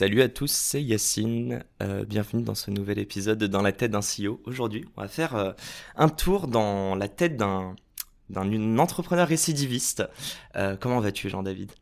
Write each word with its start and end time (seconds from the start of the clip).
Salut 0.00 0.22
à 0.22 0.30
tous, 0.30 0.50
c'est 0.50 0.82
Yacine. 0.82 1.62
Euh, 1.82 2.06
bienvenue 2.06 2.42
dans 2.42 2.54
ce 2.54 2.70
nouvel 2.70 2.98
épisode 2.98 3.36
de 3.36 3.46
Dans 3.46 3.60
la 3.60 3.70
tête 3.70 3.90
d'un 3.90 4.00
CEO. 4.00 4.40
Aujourd'hui, 4.46 4.86
on 4.96 5.02
va 5.02 5.08
faire 5.08 5.36
euh, 5.36 5.52
un 5.94 6.08
tour 6.08 6.48
dans 6.48 6.94
la 6.94 7.06
tête 7.06 7.36
d'un 7.36 7.76
d'un 8.30 8.78
entrepreneur 8.78 9.28
récidiviste. 9.28 10.02
Euh, 10.56 10.74
comment 10.80 11.00
vas-tu, 11.00 11.28
Jean-David? 11.28 11.72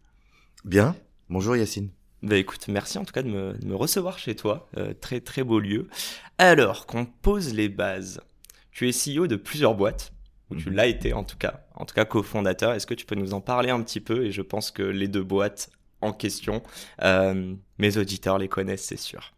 Bien. 0.64 0.96
Bonjour 1.28 1.54
Yacine. 1.54 1.90
Bah 2.24 2.36
écoute, 2.36 2.66
merci 2.66 2.98
en 2.98 3.04
tout 3.04 3.12
cas 3.12 3.22
de 3.22 3.28
me, 3.28 3.52
de 3.52 3.64
me 3.64 3.76
recevoir 3.76 4.18
chez 4.18 4.34
toi. 4.34 4.68
très 5.00 5.20
très 5.20 5.44
beau 5.44 5.60
lieu. 5.60 5.86
Alors 6.38 6.86
qu'on 6.86 7.06
pose 7.06 7.54
les 7.54 7.68
bases, 7.68 8.20
tu 8.72 8.88
es 8.88 8.90
CEO 8.90 9.28
de 9.28 9.36
plusieurs 9.36 9.76
boîtes, 9.76 10.12
ou 10.50 10.56
tu 10.56 10.70
mhm. 10.70 10.74
l'as 10.74 10.86
été 10.88 11.12
en 11.12 11.22
tout 11.22 11.36
cas, 11.36 11.60
en 11.76 11.84
tout 11.84 11.94
cas 11.94 12.04
cofondateur. 12.04 12.72
Est-ce 12.72 12.88
que 12.88 12.94
tu 12.94 13.06
peux 13.06 13.14
nous 13.14 13.32
en 13.32 13.40
parler 13.40 13.70
un 13.70 13.80
petit 13.80 14.00
peu? 14.00 14.24
Et 14.24 14.32
je 14.32 14.42
pense 14.42 14.72
que 14.72 14.82
les 14.82 15.06
deux 15.06 15.22
boîtes 15.22 15.70
en 16.00 16.12
question, 16.12 16.62
euh, 17.02 17.54
mes 17.78 17.96
auditeurs 17.96 18.38
les 18.38 18.48
connaissent, 18.48 18.84
c'est 18.84 18.98
sûr. 18.98 19.32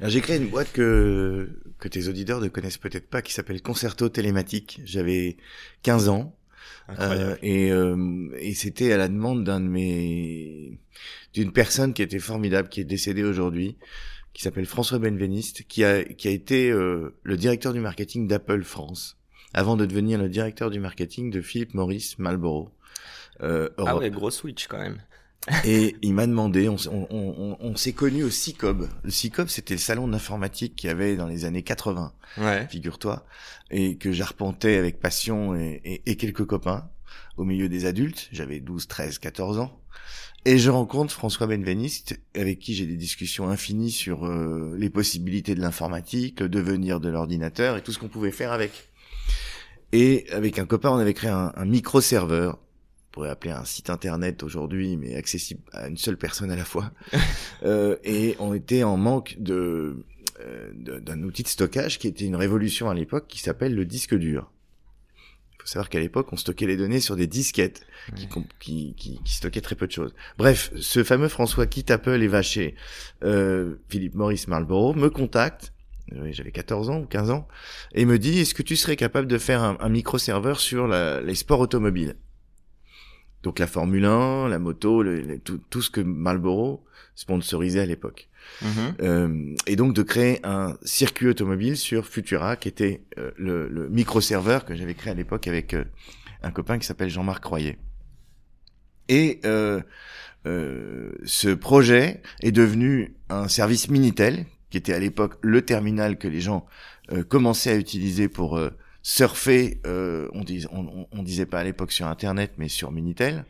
J'ai 0.00 0.20
créé 0.20 0.36
une 0.36 0.48
boîte 0.48 0.72
que, 0.72 1.60
que 1.78 1.88
tes 1.88 2.08
auditeurs 2.08 2.40
ne 2.40 2.48
connaissent 2.48 2.78
peut-être 2.78 3.08
pas, 3.08 3.22
qui 3.22 3.32
s'appelle 3.32 3.60
Concerto 3.62 4.08
Télématique. 4.08 4.80
J'avais 4.84 5.36
15 5.82 6.08
ans. 6.08 6.36
Euh, 6.98 7.36
et, 7.42 7.70
euh, 7.70 8.30
et 8.38 8.54
c'était 8.54 8.92
à 8.92 8.96
la 8.96 9.08
demande 9.08 9.44
d'un 9.44 9.60
de 9.60 9.66
mes 9.66 10.80
d'une 11.32 11.52
personne 11.52 11.94
qui 11.94 12.02
était 12.02 12.18
formidable, 12.18 12.68
qui 12.68 12.80
est 12.80 12.84
décédée 12.84 13.22
aujourd'hui, 13.22 13.76
qui 14.32 14.42
s'appelle 14.42 14.66
François 14.66 14.98
Benveniste, 14.98 15.62
qui 15.68 15.84
a 15.84 16.02
qui 16.02 16.26
a 16.26 16.32
été 16.32 16.70
euh, 16.70 17.14
le 17.22 17.36
directeur 17.36 17.72
du 17.72 17.80
marketing 17.80 18.26
d'Apple 18.26 18.62
France, 18.64 19.18
avant 19.54 19.76
de 19.76 19.86
devenir 19.86 20.18
le 20.18 20.28
directeur 20.28 20.70
du 20.70 20.80
marketing 20.80 21.30
de 21.30 21.40
Philippe 21.40 21.74
Maurice 21.74 22.18
Marlboro. 22.18 22.70
Euh, 23.42 23.68
ah 23.78 23.96
ouais, 23.96 24.10
gros 24.10 24.30
switch 24.30 24.66
quand 24.66 24.78
même. 24.78 25.00
Et 25.64 25.96
il 26.02 26.14
m'a 26.14 26.26
demandé, 26.26 26.68
on, 26.68 26.76
on, 26.90 27.06
on, 27.10 27.56
on 27.60 27.76
s'est 27.76 27.92
connu 27.92 28.22
au 28.22 28.30
CICOB. 28.30 28.88
Le 29.02 29.10
CICOB, 29.10 29.48
c'était 29.48 29.74
le 29.74 29.80
salon 29.80 30.08
d'informatique 30.08 30.76
qu'il 30.76 30.88
y 30.88 30.90
avait 30.90 31.16
dans 31.16 31.26
les 31.26 31.44
années 31.44 31.62
80, 31.62 32.12
ouais. 32.38 32.66
figure-toi, 32.68 33.24
et 33.70 33.96
que 33.96 34.12
j'arpentais 34.12 34.76
avec 34.76 35.00
passion 35.00 35.54
et, 35.54 35.80
et, 35.84 36.10
et, 36.10 36.16
quelques 36.16 36.44
copains 36.44 36.88
au 37.36 37.44
milieu 37.44 37.68
des 37.68 37.86
adultes. 37.86 38.28
J'avais 38.32 38.60
12, 38.60 38.86
13, 38.86 39.18
14 39.18 39.58
ans. 39.58 39.80
Et 40.46 40.58
je 40.58 40.70
rencontre 40.70 41.12
François 41.12 41.46
Benveniste, 41.46 42.18
avec 42.34 42.58
qui 42.58 42.74
j'ai 42.74 42.86
des 42.86 42.96
discussions 42.96 43.48
infinies 43.48 43.90
sur 43.90 44.26
euh, 44.26 44.74
les 44.78 44.88
possibilités 44.88 45.54
de 45.54 45.60
l'informatique, 45.60 46.40
le 46.40 46.48
devenir 46.48 47.00
de 47.00 47.10
l'ordinateur 47.10 47.76
et 47.76 47.82
tout 47.82 47.92
ce 47.92 47.98
qu'on 47.98 48.08
pouvait 48.08 48.30
faire 48.30 48.52
avec. 48.52 48.90
Et 49.92 50.26
avec 50.32 50.58
un 50.58 50.66
copain, 50.66 50.90
on 50.90 50.98
avait 50.98 51.14
créé 51.14 51.30
un, 51.30 51.52
un 51.54 51.64
micro-serveur 51.64 52.58
pourrait 53.10 53.30
appeler 53.30 53.52
un 53.52 53.64
site 53.64 53.90
internet 53.90 54.42
aujourd'hui, 54.42 54.96
mais 54.96 55.16
accessible 55.16 55.62
à 55.72 55.88
une 55.88 55.96
seule 55.96 56.16
personne 56.16 56.50
à 56.50 56.56
la 56.56 56.64
fois. 56.64 56.92
euh, 57.64 57.96
et 58.04 58.36
on 58.38 58.54
était 58.54 58.82
en 58.82 58.96
manque 58.96 59.36
de 59.38 60.04
euh, 60.40 60.70
d'un 61.00 61.22
outil 61.22 61.42
de 61.42 61.48
stockage 61.48 61.98
qui 61.98 62.06
était 62.06 62.24
une 62.24 62.36
révolution 62.36 62.88
à 62.88 62.94
l'époque, 62.94 63.26
qui 63.28 63.40
s'appelle 63.40 63.74
le 63.74 63.84
disque 63.84 64.14
dur. 64.14 64.50
Il 65.52 65.62
faut 65.62 65.66
savoir 65.66 65.90
qu'à 65.90 66.00
l'époque, 66.00 66.32
on 66.32 66.36
stockait 66.36 66.66
les 66.66 66.78
données 66.78 67.00
sur 67.00 67.16
des 67.16 67.26
disquettes 67.26 67.86
qui, 68.16 68.28
qui, 68.58 68.94
qui, 68.94 69.20
qui, 69.22 69.32
stockaient 69.34 69.60
très 69.60 69.74
peu 69.74 69.86
de 69.86 69.92
choses. 69.92 70.14
Bref, 70.38 70.72
ce 70.80 71.04
fameux 71.04 71.28
François 71.28 71.66
quitte 71.66 71.90
Apple 71.90 72.22
et 72.22 72.28
va 72.28 72.40
chez 72.40 72.74
euh, 73.22 73.76
Philippe 73.88 74.14
Maurice 74.14 74.48
Marlborough, 74.48 74.96
me 74.96 75.10
contacte 75.10 75.74
j'avais 76.32 76.50
14 76.50 76.90
ans 76.90 77.00
ou 77.00 77.06
15 77.06 77.30
ans, 77.30 77.46
et 77.92 78.04
me 78.04 78.18
dit, 78.18 78.40
est-ce 78.40 78.54
que 78.54 78.62
tu 78.62 78.76
serais 78.76 78.96
capable 78.96 79.28
de 79.28 79.38
faire 79.38 79.62
un, 79.62 79.76
un 79.80 79.88
micro-serveur 79.88 80.60
sur 80.60 80.88
la, 80.88 81.20
les 81.20 81.34
sports 81.34 81.60
automobiles? 81.60 82.16
Donc 83.42 83.58
la 83.58 83.66
Formule 83.66 84.04
1, 84.04 84.48
la 84.48 84.58
moto, 84.58 85.02
le, 85.02 85.38
tout, 85.38 85.60
tout, 85.70 85.82
ce 85.82 85.90
que 85.90 86.00
Marlboro 86.00 86.84
sponsorisait 87.14 87.80
à 87.80 87.86
l'époque. 87.86 88.28
Mm-hmm. 88.62 89.02
euh, 89.02 89.54
et 89.66 89.76
donc 89.76 89.94
de 89.94 90.02
créer 90.02 90.40
un 90.44 90.76
circuit 90.82 91.28
automobile 91.28 91.76
sur 91.76 92.06
Futura, 92.06 92.56
qui 92.56 92.68
était 92.68 93.02
euh, 93.18 93.30
le, 93.36 93.68
le 93.68 93.88
micro-serveur 93.88 94.64
que 94.64 94.74
j'avais 94.74 94.94
créé 94.94 95.12
à 95.12 95.14
l'époque 95.14 95.46
avec 95.46 95.74
euh, 95.74 95.84
un 96.42 96.50
copain 96.50 96.78
qui 96.78 96.86
s'appelle 96.86 97.10
Jean-Marc 97.10 97.42
Croyer. 97.42 97.78
Et 99.08 99.40
euh, 99.44 99.80
ce 100.44 101.48
projet 101.48 102.22
est 102.42 102.52
devenu 102.52 103.14
un 103.28 103.48
service 103.48 103.88
Minitel, 103.88 104.46
qui 104.70 104.78
était 104.78 104.94
à 104.94 104.98
l'époque 104.98 105.34
le 105.42 105.62
terminal 105.62 106.16
que 106.16 106.28
les 106.28 106.40
gens 106.40 106.66
commençaient 107.28 107.72
à 107.72 107.76
utiliser 107.76 108.28
pour 108.28 108.56
surfer, 109.02 109.80
euh, 109.86 110.28
on, 110.32 110.42
dis, 110.42 110.66
on, 110.70 111.06
on, 111.10 111.22
disait 111.22 111.46
pas 111.46 111.60
à 111.60 111.64
l'époque 111.64 111.92
sur 111.92 112.06
Internet, 112.06 112.52
mais 112.58 112.68
sur 112.68 112.90
Minitel. 112.92 113.44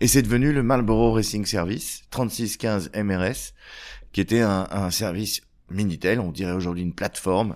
Et 0.00 0.08
c'est 0.08 0.22
devenu 0.22 0.52
le 0.52 0.62
Marlboro 0.62 1.12
Racing 1.12 1.44
Service, 1.44 2.02
3615 2.10 2.90
MRS, 2.94 3.52
qui 4.12 4.20
était 4.20 4.40
un, 4.40 4.66
un 4.70 4.90
service 4.90 5.42
Minitel, 5.70 6.18
on 6.20 6.32
dirait 6.32 6.52
aujourd'hui 6.52 6.82
une 6.82 6.94
plateforme 6.94 7.54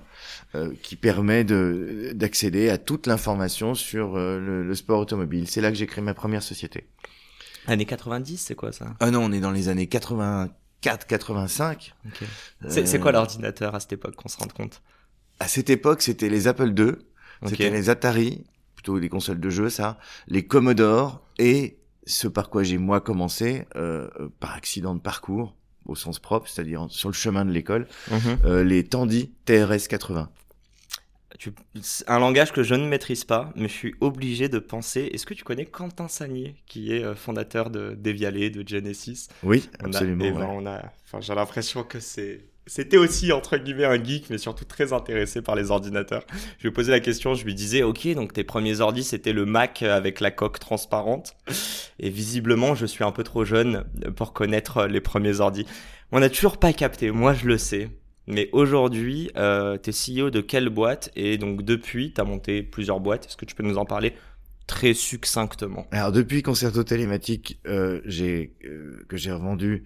euh, 0.54 0.75
qui 0.82 0.97
permet 0.97 1.44
de 1.44 2.12
d'accéder 2.14 2.69
à 2.69 2.76
toute 2.76 3.06
l'information 3.06 3.74
sur 3.74 4.16
euh, 4.16 4.38
le, 4.38 4.62
le, 4.62 4.74
sport 4.74 5.00
automobile. 5.00 5.48
C'est 5.48 5.62
là 5.62 5.70
que 5.70 5.76
j'ai 5.76 5.86
créé 5.86 6.04
ma 6.04 6.12
première 6.12 6.42
société. 6.42 6.86
Années 7.66 7.86
90, 7.86 8.36
c'est 8.36 8.54
quoi 8.54 8.72
ça? 8.72 8.94
Ah 9.00 9.10
non, 9.10 9.24
on 9.24 9.32
est 9.32 9.41
dans 9.41 9.50
les 9.50 9.69
années 9.69 9.86
84, 9.86 11.06
85. 11.06 11.94
Okay. 12.06 12.26
C'est 12.69 12.98
quoi 12.98 13.12
l'ordinateur 13.12 13.74
à 13.74 13.80
cette 13.80 13.94
époque 13.94 14.14
qu'on 14.14 14.28
se 14.28 14.36
rende 14.36 14.53
compte? 14.53 14.82
À 15.41 15.48
cette 15.48 15.70
époque, 15.70 16.03
c'était 16.03 16.28
les 16.28 16.48
Apple 16.48 16.72
II, 16.78 16.93
c'était 17.47 17.70
les 17.70 17.91
Atari, 17.91 18.44
plutôt 18.75 19.00
des 19.00 19.09
consoles 19.09 19.41
de 19.41 19.50
jeux, 19.50 19.70
ça, 19.70 19.98
les 20.28 20.47
Commodore 20.47 21.25
et 21.38 21.78
ce 22.06 22.28
par 22.28 22.50
quoi 22.50 22.62
j'ai 22.62 22.78
moi 22.78 23.00
commencé, 23.00 23.66
euh, 23.76 24.09
par 24.41 24.54
accident 24.54 24.94
de 24.94 25.00
parcours, 25.00 25.54
au 25.87 25.94
sens 25.94 26.19
propre, 26.19 26.48
c'est-à-dire 26.48 26.87
sur 26.91 27.09
le 27.09 27.15
chemin 27.15 27.44
de 27.44 27.50
l'école, 27.50 27.87
mhm. 28.10 28.38
euh, 28.44 28.65
les 28.65 28.84
Tandy 28.84 29.32
TRS 29.44 29.88
80. 29.88 30.31
Tu... 31.38 31.53
Un 32.06 32.19
langage 32.19 32.53
que 32.53 32.62
je 32.62 32.75
ne 32.75 32.87
maîtrise 32.87 33.25
pas, 33.25 33.53
mais 33.56 33.66
je 33.66 33.72
suis 33.72 33.94
obligé 34.00 34.48
de 34.48 34.59
penser. 34.59 35.10
Est-ce 35.12 35.26
que 35.26 35.34
tu 35.34 35.44
connais 35.44 35.65
Quentin 35.65 36.06
Sagnier, 36.06 36.56
qui 36.66 36.92
est 36.92 37.03
euh, 37.03 37.15
fondateur 37.15 37.71
de 37.71 37.97
Devialet, 37.98 38.50
de 38.50 38.66
Genesis? 38.66 39.28
Oui, 39.42 39.69
absolument. 39.81 40.38
Ben, 40.38 40.47
on 40.50 40.66
a... 40.66 40.92
Enfin, 41.04 41.21
j'ai 41.21 41.34
l'impression 41.34 41.84
que 41.84 42.00
c'est 42.00 42.51
c'était 42.66 42.96
aussi 42.96 43.32
entre 43.32 43.56
guillemets 43.56 43.84
un 43.84 44.02
geek, 44.02 44.30
mais 44.30 44.38
surtout 44.38 44.64
très 44.64 44.92
intéressé 44.92 45.42
par 45.42 45.54
les 45.54 45.70
ordinateurs. 45.70 46.24
Je 46.58 46.62
lui 46.62 46.68
ai 46.68 46.72
posé 46.72 46.90
la 46.90 47.00
question, 47.00 47.34
je 47.34 47.44
lui 47.44 47.54
disais, 47.54 47.82
ok, 47.82 48.14
donc 48.14 48.32
tes 48.32 48.44
premiers 48.44 48.80
ordis 48.80 49.04
c'était 49.04 49.32
le 49.32 49.44
Mac 49.44 49.82
avec 49.82 50.20
la 50.20 50.30
coque 50.30 50.58
transparente, 50.58 51.34
et 51.98 52.10
visiblement 52.10 52.74
je 52.74 52.86
suis 52.86 53.04
un 53.04 53.12
peu 53.12 53.24
trop 53.24 53.44
jeune 53.44 53.84
pour 54.16 54.32
connaître 54.32 54.86
les 54.86 55.00
premiers 55.00 55.40
ordis. 55.40 55.66
On 56.12 56.20
n'a 56.20 56.28
toujours 56.28 56.58
pas 56.58 56.72
capté, 56.72 57.10
moi 57.10 57.34
je 57.34 57.46
le 57.46 57.58
sais. 57.58 57.90
Mais 58.28 58.48
aujourd'hui, 58.52 59.30
euh, 59.36 59.76
t'es 59.78 59.90
CEO 59.90 60.30
de 60.30 60.40
quelle 60.40 60.68
boîte? 60.68 61.10
Et 61.16 61.38
donc 61.38 61.62
depuis, 61.62 62.12
t'as 62.12 62.22
monté 62.22 62.62
plusieurs 62.62 63.00
boîtes. 63.00 63.26
Est-ce 63.26 63.36
que 63.36 63.44
tu 63.44 63.56
peux 63.56 63.64
nous 63.64 63.78
en 63.78 63.84
parler 63.84 64.14
très 64.68 64.94
succinctement? 64.94 65.86
Alors 65.90 66.12
depuis 66.12 66.42
Concerto 66.42 66.84
Télématique, 66.84 67.60
euh, 67.66 68.00
j'ai 68.04 68.54
euh, 68.65 69.04
que 69.08 69.16
j'ai 69.16 69.32
revendu 69.32 69.84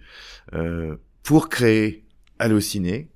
euh, 0.53 0.97
pour 1.23 1.49
créer 1.49 2.05
Allociné, 2.39 3.09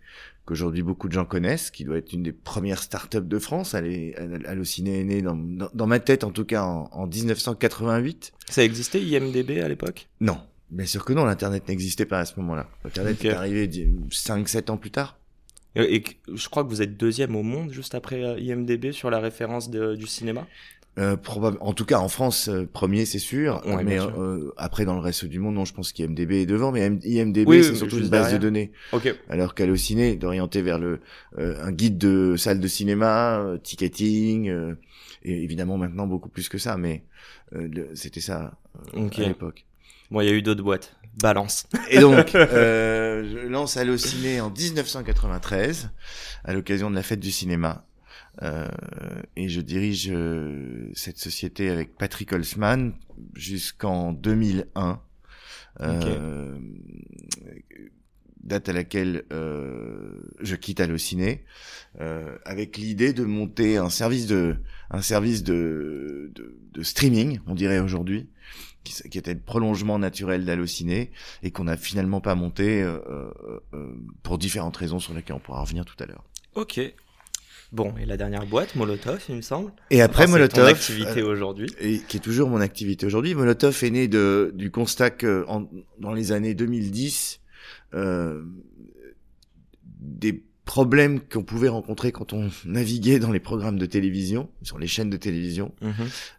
qu'aujourd'hui 0.46 0.84
beaucoup 0.84 1.08
de 1.08 1.14
gens 1.14 1.26
connaissent, 1.26 1.72
qui 1.72 1.84
doit 1.84 1.98
être 1.98 2.14
une 2.14 2.24
des 2.24 2.32
premières 2.32 2.82
startups 2.82 3.22
de 3.22 3.40
France. 3.40 3.76
Allociné 3.76 5.02
est 5.02 5.04
né 5.04 5.22
dans, 5.22 5.36
dans, 5.36 5.88
ma 5.88 6.00
tête, 6.00 6.24
en 6.24 6.32
tout 6.32 6.46
cas, 6.46 6.64
en, 6.64 7.08
1988. 7.08 8.34
Ça 8.50 8.64
existait 8.64 9.02
IMDB 9.02 9.62
à 9.62 9.68
l'époque? 9.68 10.08
Non, 10.20 10.40
bien 10.70 10.86
sûr 10.86 11.06
que 11.06 11.14
non, 11.14 11.26
l'Internet 11.26 11.68
n'existait 11.68 12.06
pas 12.06 12.20
à 12.20 12.26
ce 12.26 12.40
moment-là. 12.40 12.70
L'Internet 12.84 13.24
est 13.26 13.32
arrivé 13.32 13.68
5-7 14.10 14.72
ans 14.72 14.78
plus 14.78 14.92
tard. 14.92 15.18
Et, 15.76 16.04
je 16.34 16.50
crois 16.50 16.64
que 16.64 16.70
vous 16.70 16.82
êtes 16.82 16.98
deuxième 16.98 17.36
au 17.36 17.44
monde 17.44 17.72
juste 17.72 17.96
après 17.96 18.24
euh, 18.24 18.40
IMDB 18.40 18.92
sur 18.92 19.10
la 19.10 19.20
référence 19.20 19.70
du 19.70 20.06
cinéma? 20.06 20.46
Euh, 21.00 21.16
probable, 21.16 21.58
en 21.62 21.74
tout 21.74 21.86
cas 21.86 22.00
en 22.00 22.10
France, 22.10 22.50
euh, 22.50 22.68
premier 22.72 23.06
c'est 23.06 23.20
sûr, 23.20 23.62
mais 23.84 24.00
euh, 24.00 24.52
après 24.58 24.84
dans 24.86 24.94
le 24.94 25.00
reste 25.00 25.26
du 25.26 25.40
monde, 25.40 25.56
non, 25.56 25.66
je 25.66 25.74
pense 25.74 25.94
qu'IMDB 25.94 26.32
est 26.34 26.46
devant, 26.46 26.72
mais 26.72 26.86
IMDB 26.86 27.64
c'est 27.64 27.76
surtout 27.76 28.00
une 28.00 28.10
base 28.10 28.34
de 28.34 28.38
données. 28.38 28.72
Okay. 28.92 29.14
Alors 29.30 29.56
qu'Allociné 29.56 30.16
d'orienter 30.16 30.62
vers 30.62 30.80
le 30.80 31.00
un 31.38 31.72
guide 31.72 31.98
de 31.98 32.36
salle 32.38 32.60
de 32.60 32.68
cinéma, 32.68 33.58
ticketing, 33.64 34.52
et 35.24 35.44
évidemment 35.44 35.78
maintenant 35.78 36.08
beaucoup 36.08 36.30
plus 36.30 36.50
que 36.50 36.58
ça, 36.58 36.78
mais 36.78 37.04
c'était 37.94 38.22
ça 38.22 38.54
à 38.94 39.22
l'époque. 39.22 39.66
Bon, 40.12 40.20
il 40.20 40.28
y 40.28 40.30
a 40.30 40.34
eu 40.34 40.42
d'autres 40.42 40.64
boîtes. 40.64 40.98
Balance. 41.22 41.68
Et 41.90 42.00
donc, 42.00 42.36
euh, 42.36 43.24
je 43.24 43.48
lance 43.48 43.78
Allociné 43.78 44.42
en 44.42 44.50
1993, 44.50 45.90
à 46.44 46.54
l'occasion 46.54 46.90
de 46.90 46.96
la 46.96 47.04
fête 47.04 47.20
du 47.20 47.32
cinéma. 47.32 47.86
Euh, 48.42 48.68
et 49.36 49.50
je 49.50 49.62
dirige 49.62 50.10
euh, 50.12 50.90
cette 50.94 51.18
société 51.18 51.70
avec 51.70 51.98
Patrick 51.98 52.32
Holzman 52.34 52.94
jusqu'en 53.36 54.14
2001. 54.14 55.02
Euh, 55.80 56.58
date 58.44 58.70
à 58.70 58.74
laquelle 58.74 59.24
je 59.30 60.56
quitte 60.56 60.80
Allociné, 60.80 61.46
avec 62.46 62.78
l'idée 62.78 63.14
de 63.14 63.24
monter 63.24 63.78
un 63.78 63.90
service 63.90 64.26
de 64.26 64.58
un 64.90 65.02
service 65.02 65.44
de, 65.44 66.32
de, 66.36 66.60
de 66.74 66.84
streaming, 66.84 67.40
on 67.48 67.56
dirait 67.56 67.80
aujourd'hui, 67.80 68.28
qui, 68.84 69.18
était 69.18 69.34
le 69.34 69.40
prolongement 69.40 70.00
naturel 70.00 70.46
d'Allociné 70.46 71.12
et 71.44 71.52
qu'on 71.52 71.66
n'a 71.66 71.78
finalement 71.78 72.22
pas 72.22 72.36
monté 72.36 72.82
euh, 72.82 73.00
euh, 73.74 73.96
pour 74.24 74.38
différentes 74.38 74.78
raisons 74.78 75.00
sur 75.00 75.14
lesquelles 75.14 75.36
on 75.36 75.40
pourra 75.40 75.62
revenir 75.62 75.86
tout 75.86 75.96
à 76.00 76.06
l'heure. 76.06 76.24
Ok, 76.56 76.80
Bon, 77.72 77.94
et 77.98 78.06
la 78.06 78.18
dernière 78.18 78.46
boîte, 78.46 78.76
Molotov, 78.76 79.24
il 79.30 79.36
me 79.36 79.42
semble. 79.42 79.72
Et 79.92 80.02
après 80.02 80.28
Molotov, 80.28 80.66
ton 80.66 80.70
activité 80.70 81.22
euh, 81.22 81.32
aujourd'hui. 81.32 81.70
Et 81.80 82.00
qui 82.00 82.18
est 82.18 82.22
toujours 82.22 82.50
mon 82.50 82.60
activité 82.60 83.06
aujourd'hui. 83.06 83.34
Molotov 83.34 83.82
est 83.84 83.90
né 83.90 84.08
de 84.10 84.52
du 84.54 84.72
constat 84.72 85.10
que 85.10 85.46
en, 85.48 85.70
dans 85.98 86.12
les 86.12 86.34
années 86.34 86.54
2010, 86.54 87.40
euh, 87.94 88.44
des 90.02 90.44
problèmes 90.66 91.22
qu'on 91.22 91.44
pouvait 91.44 91.70
rencontrer 91.70 92.12
quand 92.12 92.34
on 92.34 92.50
naviguait 92.66 93.20
dans 93.20 93.32
les 93.32 93.40
programmes 93.40 93.80
de 93.80 93.86
télévision, 93.86 94.50
sur 94.64 94.78
les 94.78 94.88
chaînes 94.88 95.10
de 95.10 95.18
télévision, 95.18 95.74
-hmm. 95.82 95.92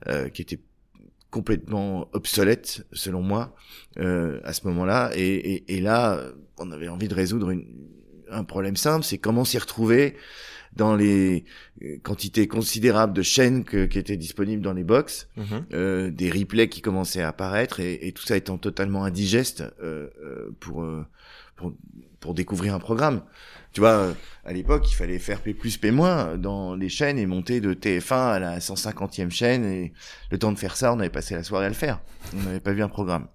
euh, 0.08 0.28
qui 0.28 0.42
étaient 0.42 0.60
complètement 1.30 2.08
obsolètes 2.12 2.86
selon 2.92 3.22
moi 3.22 3.56
euh, 3.98 4.40
à 4.44 4.52
ce 4.52 4.66
moment-là. 4.66 5.10
Et, 5.16 5.54
et, 5.54 5.76
et, 5.76 5.80
là, 5.80 6.20
on 6.58 6.70
avait 6.70 6.88
envie 6.88 7.08
de 7.08 7.14
résoudre 7.14 7.50
une, 7.50 7.66
un 8.30 8.44
problème 8.44 8.76
simple, 8.76 9.04
c'est 9.04 9.18
comment 9.18 9.44
s'y 9.44 9.58
retrouver 9.58 10.14
dans 10.76 10.94
les 10.96 11.44
euh, 11.82 11.98
quantités 12.02 12.48
considérables 12.48 13.12
de 13.12 13.22
chaînes 13.22 13.64
que, 13.64 13.86
qui 13.86 13.98
étaient 13.98 14.16
disponibles 14.16 14.62
dans 14.62 14.72
les 14.72 14.84
box, 14.84 15.28
mmh. 15.36 15.42
euh, 15.74 16.10
des 16.10 16.30
replays 16.30 16.68
qui 16.68 16.80
commençaient 16.80 17.22
à 17.22 17.28
apparaître 17.28 17.80
et, 17.80 18.06
et 18.06 18.12
tout 18.12 18.22
ça 18.22 18.36
étant 18.36 18.58
totalement 18.58 19.04
indigeste 19.04 19.64
euh, 19.82 20.08
euh 20.24 20.50
pour, 20.60 20.82
euh, 20.82 21.04
pour, 21.56 21.72
pour 22.20 22.34
découvrir 22.34 22.74
un 22.74 22.78
programme. 22.78 23.22
Tu 23.72 23.80
vois, 23.80 24.14
à 24.44 24.52
l'époque, 24.52 24.90
il 24.90 24.94
fallait 24.94 25.18
faire 25.18 25.40
P+, 25.40 25.54
P- 25.54 25.92
dans 26.38 26.74
les 26.74 26.88
chaînes 26.90 27.18
et 27.18 27.24
monter 27.24 27.60
de 27.60 27.72
TF1 27.72 28.32
à 28.34 28.38
la 28.38 28.58
150e 28.58 29.30
chaîne 29.30 29.64
et 29.64 29.92
le 30.30 30.38
temps 30.38 30.52
de 30.52 30.58
faire 30.58 30.76
ça, 30.76 30.92
on 30.92 31.00
avait 31.00 31.08
passé 31.08 31.34
la 31.34 31.42
soirée 31.42 31.66
à 31.66 31.68
le 31.70 31.74
faire. 31.74 32.00
On 32.36 32.42
n'avait 32.42 32.60
pas 32.60 32.72
vu 32.72 32.82
un 32.82 32.88
programme. 32.88 33.28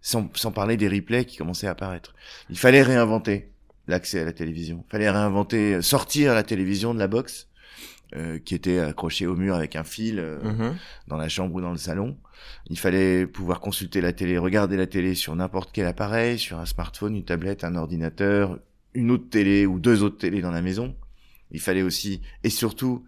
Sans, 0.00 0.28
sans 0.34 0.50
parler 0.50 0.76
des 0.76 0.88
replays 0.88 1.24
qui 1.24 1.36
commençaient 1.36 1.68
à 1.68 1.72
apparaître. 1.72 2.14
Il 2.50 2.58
fallait 2.58 2.82
réinventer 2.82 3.51
l'accès 3.92 4.20
à 4.20 4.24
la 4.24 4.32
télévision. 4.32 4.84
Fallait 4.90 5.10
réinventer, 5.10 5.74
euh, 5.74 5.82
sortir 5.82 6.34
la 6.34 6.42
télévision 6.42 6.92
de 6.92 6.98
la 6.98 7.06
box, 7.06 7.48
euh, 8.14 8.38
qui 8.38 8.54
était 8.54 8.78
accrochée 8.78 9.26
au 9.26 9.36
mur 9.36 9.54
avec 9.54 9.74
un 9.74 9.84
fil 9.84 10.18
euh, 10.18 10.38
mmh. 10.42 10.76
dans 11.08 11.16
la 11.16 11.30
chambre 11.30 11.54
ou 11.54 11.60
dans 11.62 11.70
le 11.70 11.78
salon. 11.78 12.18
Il 12.66 12.78
fallait 12.78 13.26
pouvoir 13.26 13.60
consulter 13.60 14.02
la 14.02 14.12
télé, 14.12 14.36
regarder 14.36 14.76
la 14.76 14.86
télé 14.86 15.14
sur 15.14 15.34
n'importe 15.34 15.70
quel 15.72 15.86
appareil, 15.86 16.38
sur 16.38 16.58
un 16.58 16.66
smartphone, 16.66 17.16
une 17.16 17.24
tablette, 17.24 17.64
un 17.64 17.74
ordinateur, 17.74 18.58
une 18.92 19.10
autre 19.12 19.30
télé 19.30 19.64
ou 19.64 19.78
deux 19.78 20.02
autres 20.02 20.18
télés 20.18 20.42
dans 20.42 20.50
la 20.50 20.60
maison. 20.60 20.94
Il 21.52 21.60
fallait 21.60 21.80
aussi 21.80 22.20
et 22.44 22.50
surtout 22.50 23.04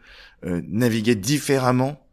euh, 0.46 0.62
naviguer 0.66 1.16
différemment 1.16 2.06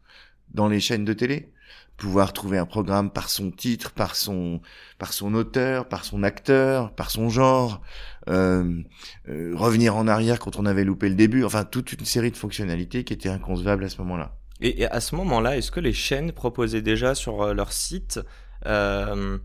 dans 0.52 0.68
les 0.68 0.80
chaînes 0.80 1.06
de 1.06 1.14
télé 1.14 1.52
pouvoir 1.96 2.32
trouver 2.32 2.58
un 2.58 2.66
programme 2.66 3.10
par 3.10 3.28
son 3.28 3.52
titre, 3.52 3.92
par 3.92 4.16
son, 4.16 4.60
par 4.98 5.12
son 5.12 5.34
auteur, 5.34 5.88
par 5.88 6.04
son 6.04 6.24
acteur, 6.24 6.92
par 6.94 7.10
son 7.10 7.28
genre, 7.28 7.80
euh, 8.28 8.82
euh, 9.28 9.52
revenir 9.54 9.96
en 9.96 10.06
arrière 10.08 10.38
quand 10.38 10.58
on 10.58 10.66
avait 10.66 10.84
loupé 10.84 11.08
le 11.08 11.14
début, 11.14 11.44
enfin 11.44 11.64
toute 11.64 11.92
une 11.92 12.04
série 12.04 12.30
de 12.30 12.36
fonctionnalités 12.36 13.04
qui 13.04 13.12
étaient 13.12 13.28
inconcevables 13.28 13.84
à 13.84 13.88
ce 13.88 13.98
moment-là. 13.98 14.36
Et, 14.60 14.82
et 14.82 14.86
à 14.86 15.00
ce 15.00 15.14
moment-là, 15.16 15.56
est-ce 15.56 15.70
que 15.70 15.80
les 15.80 15.92
chaînes 15.92 16.32
proposaient 16.32 16.82
déjà 16.82 17.14
sur 17.14 17.42
euh, 17.42 17.54
leur 17.54 17.72
site 17.72 18.20
euh, 18.66 19.38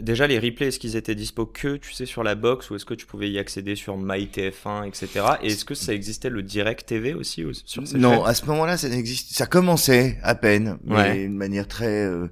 Déjà, 0.00 0.28
les 0.28 0.38
replays, 0.38 0.68
est-ce 0.68 0.78
qu'ils 0.78 0.94
étaient 0.94 1.16
dispo 1.16 1.44
que, 1.44 1.76
tu 1.76 1.92
sais, 1.92 2.06
sur 2.06 2.22
la 2.22 2.36
box 2.36 2.70
ou 2.70 2.76
est-ce 2.76 2.84
que 2.84 2.94
tu 2.94 3.04
pouvais 3.04 3.28
y 3.28 3.38
accéder 3.38 3.74
sur 3.74 3.98
MyTF1, 3.98 4.86
etc. 4.86 5.08
Et 5.42 5.48
est-ce 5.48 5.64
que 5.64 5.74
ça 5.74 5.92
existait 5.92 6.30
le 6.30 6.42
Direct 6.42 6.86
TV 6.86 7.14
aussi 7.14 7.44
sur 7.64 7.86
ces 7.86 7.98
Non, 7.98 8.24
à 8.24 8.34
ce 8.34 8.46
moment-là, 8.46 8.76
ça 8.76 8.88
n'existe. 8.88 9.32
Ça 9.32 9.46
commençait 9.46 10.18
à 10.22 10.36
peine, 10.36 10.78
mais 10.84 10.94
ouais. 10.94 11.18
d'une 11.22 11.36
manière 11.36 11.66
très 11.66 12.04
euh, 12.04 12.28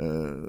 euh, 0.00 0.46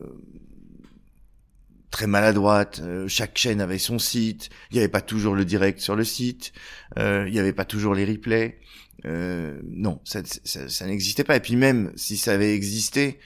très 1.91 2.07
maladroite. 2.07 2.81
Euh, 2.83 3.07
chaque 3.07 3.37
chaîne 3.37 3.61
avait 3.61 3.77
son 3.77 3.99
site. 3.99 4.49
Il 4.71 4.75
n'y 4.75 4.79
avait 4.79 4.87
pas 4.89 5.01
toujours 5.01 5.35
le 5.35 5.45
direct 5.45 5.79
sur 5.79 5.95
le 5.95 6.03
site. 6.03 6.53
Euh, 6.97 7.25
il 7.27 7.33
n'y 7.33 7.39
avait 7.39 7.53
pas 7.53 7.65
toujours 7.65 7.93
les 7.93 8.05
replays. 8.05 8.57
Euh, 9.05 9.59
non, 9.63 9.99
ça, 10.03 10.21
ça, 10.43 10.69
ça 10.69 10.85
n'existait 10.85 11.23
pas. 11.23 11.35
Et 11.35 11.39
puis 11.39 11.55
même 11.55 11.91
si 11.95 12.17
ça 12.17 12.33
avait 12.33 12.55
existé, 12.55 13.19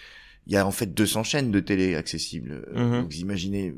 il 0.48 0.54
y 0.54 0.58
a 0.58 0.66
en 0.66 0.72
fait 0.72 0.94
200 0.94 1.24
chaînes 1.24 1.52
de 1.52 1.60
télé 1.60 1.96
accessibles. 1.96 2.66
Mm 2.74 2.80
-hmm. 2.80 2.92
Donc 3.02 3.12
vous 3.12 3.20
imaginez 3.20 3.74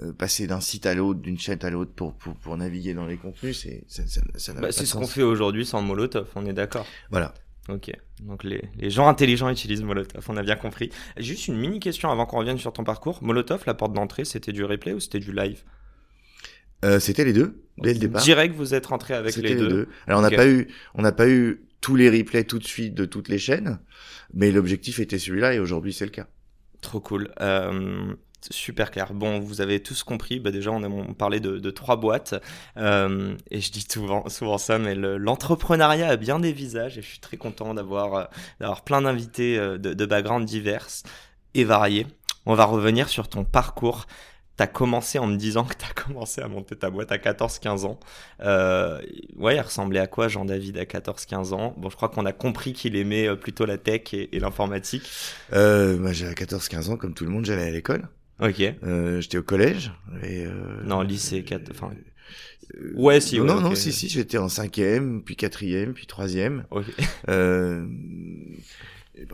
euh, 0.00 0.12
passer 0.12 0.46
d'un 0.46 0.60
site 0.60 0.86
à 0.86 0.94
l'autre, 0.94 1.20
d'une 1.20 1.38
chaîne 1.38 1.58
à 1.62 1.70
l'autre 1.70 1.92
pour, 1.92 2.14
pour, 2.14 2.34
pour 2.36 2.56
naviguer 2.56 2.94
dans 2.94 3.06
les 3.06 3.16
contenus, 3.16 3.60
c'est 3.62 3.84
ça, 3.88 4.02
ça, 4.06 4.20
ça 4.36 4.52
bah, 4.54 4.72
C'est 4.72 4.86
ce 4.86 4.94
qu'on 4.94 5.06
fait 5.06 5.22
aujourd'hui 5.22 5.66
sans 5.66 5.82
Molotov, 5.82 6.28
on 6.34 6.46
est 6.46 6.52
d'accord. 6.52 6.86
Voilà. 7.10 7.34
Ok, 7.68 7.90
donc 8.22 8.44
les, 8.44 8.62
les, 8.76 8.90
gens 8.90 9.08
intelligents 9.08 9.48
utilisent 9.48 9.82
Molotov, 9.82 10.22
on 10.28 10.36
a 10.36 10.42
bien 10.42 10.56
compris. 10.56 10.90
Juste 11.16 11.48
une 11.48 11.56
mini 11.56 11.80
question 11.80 12.10
avant 12.10 12.26
qu'on 12.26 12.38
revienne 12.38 12.58
sur 12.58 12.74
ton 12.74 12.84
parcours. 12.84 13.22
Molotov, 13.22 13.62
la 13.66 13.72
porte 13.72 13.94
d'entrée, 13.94 14.26
c'était 14.26 14.52
du 14.52 14.64
replay 14.64 14.92
ou 14.92 15.00
c'était 15.00 15.18
du 15.18 15.32
live 15.32 15.62
euh, 16.84 17.00
C'était 17.00 17.24
les 17.24 17.32
deux, 17.32 17.62
dès 17.78 17.94
le 17.94 18.00
départ. 18.00 18.22
Direct, 18.22 18.54
vous 18.54 18.74
êtes 18.74 18.84
rentré 18.86 19.14
avec 19.14 19.36
les, 19.36 19.50
les 19.50 19.54
deux. 19.54 19.68
deux. 19.68 19.88
Alors 20.06 20.18
on 20.18 20.22
n'a 20.22 20.28
okay. 20.28 20.36
pas 20.36 20.46
eu, 20.46 20.68
on 20.94 21.00
n'a 21.00 21.12
pas 21.12 21.26
eu 21.26 21.64
tous 21.80 21.96
les 21.96 22.10
replays 22.10 22.44
tout 22.44 22.58
de 22.58 22.66
suite 22.66 22.94
de 22.94 23.06
toutes 23.06 23.28
les 23.28 23.38
chaînes, 23.38 23.78
mais 24.34 24.50
l'objectif 24.50 24.98
était 24.98 25.18
celui-là 25.18 25.54
et 25.54 25.58
aujourd'hui 25.58 25.94
c'est 25.94 26.04
le 26.04 26.10
cas. 26.10 26.26
Trop 26.82 27.00
cool. 27.00 27.32
Euh, 27.40 28.14
super 28.50 28.90
clair. 28.90 29.14
Bon, 29.14 29.40
vous 29.40 29.60
avez 29.60 29.82
tous 29.82 30.02
compris. 30.02 30.40
Bah 30.40 30.50
déjà, 30.50 30.70
on 30.70 30.82
a 30.82 31.14
parlait 31.14 31.40
de, 31.40 31.70
trois 31.70 31.96
boîtes 31.96 32.34
euh, 32.76 33.36
et 33.50 33.60
je 33.60 33.72
dis 33.72 33.86
souvent, 33.88 34.58
ça, 34.58 34.78
mais 34.78 34.94
l'entrepreneuriat 34.94 36.08
a 36.08 36.16
bien 36.16 36.38
des 36.38 36.52
visages 36.52 36.98
et 36.98 37.02
je 37.02 37.06
suis 37.06 37.20
très 37.20 37.36
content 37.36 37.74
d'avoir 37.74 38.28
euh, 38.62 38.74
plein 38.84 39.02
d'invités 39.02 39.58
euh, 39.58 39.78
de, 39.78 39.94
de 39.94 40.06
backgrounds 40.06 40.46
divers 40.46 40.86
et 41.54 41.64
variés. 41.64 42.06
On 42.46 42.54
va 42.54 42.64
revenir 42.64 43.08
sur 43.08 43.28
ton 43.28 43.44
parcours 43.44 44.06
t'as 44.56 44.68
commencé 44.68 45.18
en 45.18 45.26
me 45.26 45.36
disant 45.36 45.64
que 45.64 45.74
t'as 45.74 45.92
commencé 46.04 46.40
à 46.40 46.46
monter 46.46 46.76
ta 46.76 46.88
boîte 46.88 47.10
à 47.10 47.16
14-15 47.16 47.86
ans. 47.86 47.98
Ouais, 48.40 49.56
il 49.56 49.60
ressemblait 49.60 49.98
à 49.98 50.06
quoi 50.06 50.28
Jean-David 50.28 50.78
à 50.78 50.84
14-15 50.84 51.54
ans? 51.54 51.74
Bon, 51.76 51.90
je 51.90 51.96
crois 51.96 52.08
qu'on 52.08 52.24
a 52.24 52.32
compris 52.32 52.72
qu'il 52.72 52.94
aimait 52.96 53.34
plutôt 53.36 53.66
la 53.66 53.78
tech 53.78 54.14
et, 54.14 54.28
l'informatique. 54.38 55.10
Euh, 55.52 56.12
j'avais 56.12 56.34
14-15 56.34 56.90
ans, 56.90 56.96
comme 56.96 57.14
tout 57.14 57.24
le 57.24 57.30
monde, 57.30 57.44
j'allais 57.44 57.64
à 57.64 57.70
l'école. 57.70 58.08
Ok. 58.40 58.60
Euh, 58.60 59.20
J'étais 59.20 59.38
au 59.38 59.42
collège. 59.42 59.92
Et, 60.22 60.46
euh, 60.46 60.82
non, 60.84 61.02
lycée, 61.02 61.44
4... 61.44 61.70
enfin... 61.70 61.90
Ouais, 62.94 63.20
si. 63.20 63.38
Ouais, 63.38 63.46
non, 63.46 63.54
okay. 63.54 63.62
non, 63.62 63.74
si, 63.74 63.92
si, 63.92 64.08
j'étais 64.08 64.38
en 64.38 64.48
cinquième, 64.48 65.22
puis 65.22 65.36
quatrième, 65.36 65.92
puis 65.92 66.06
troisième. 66.06 66.64
Ok. 66.70 66.86
Euh, 67.28 67.86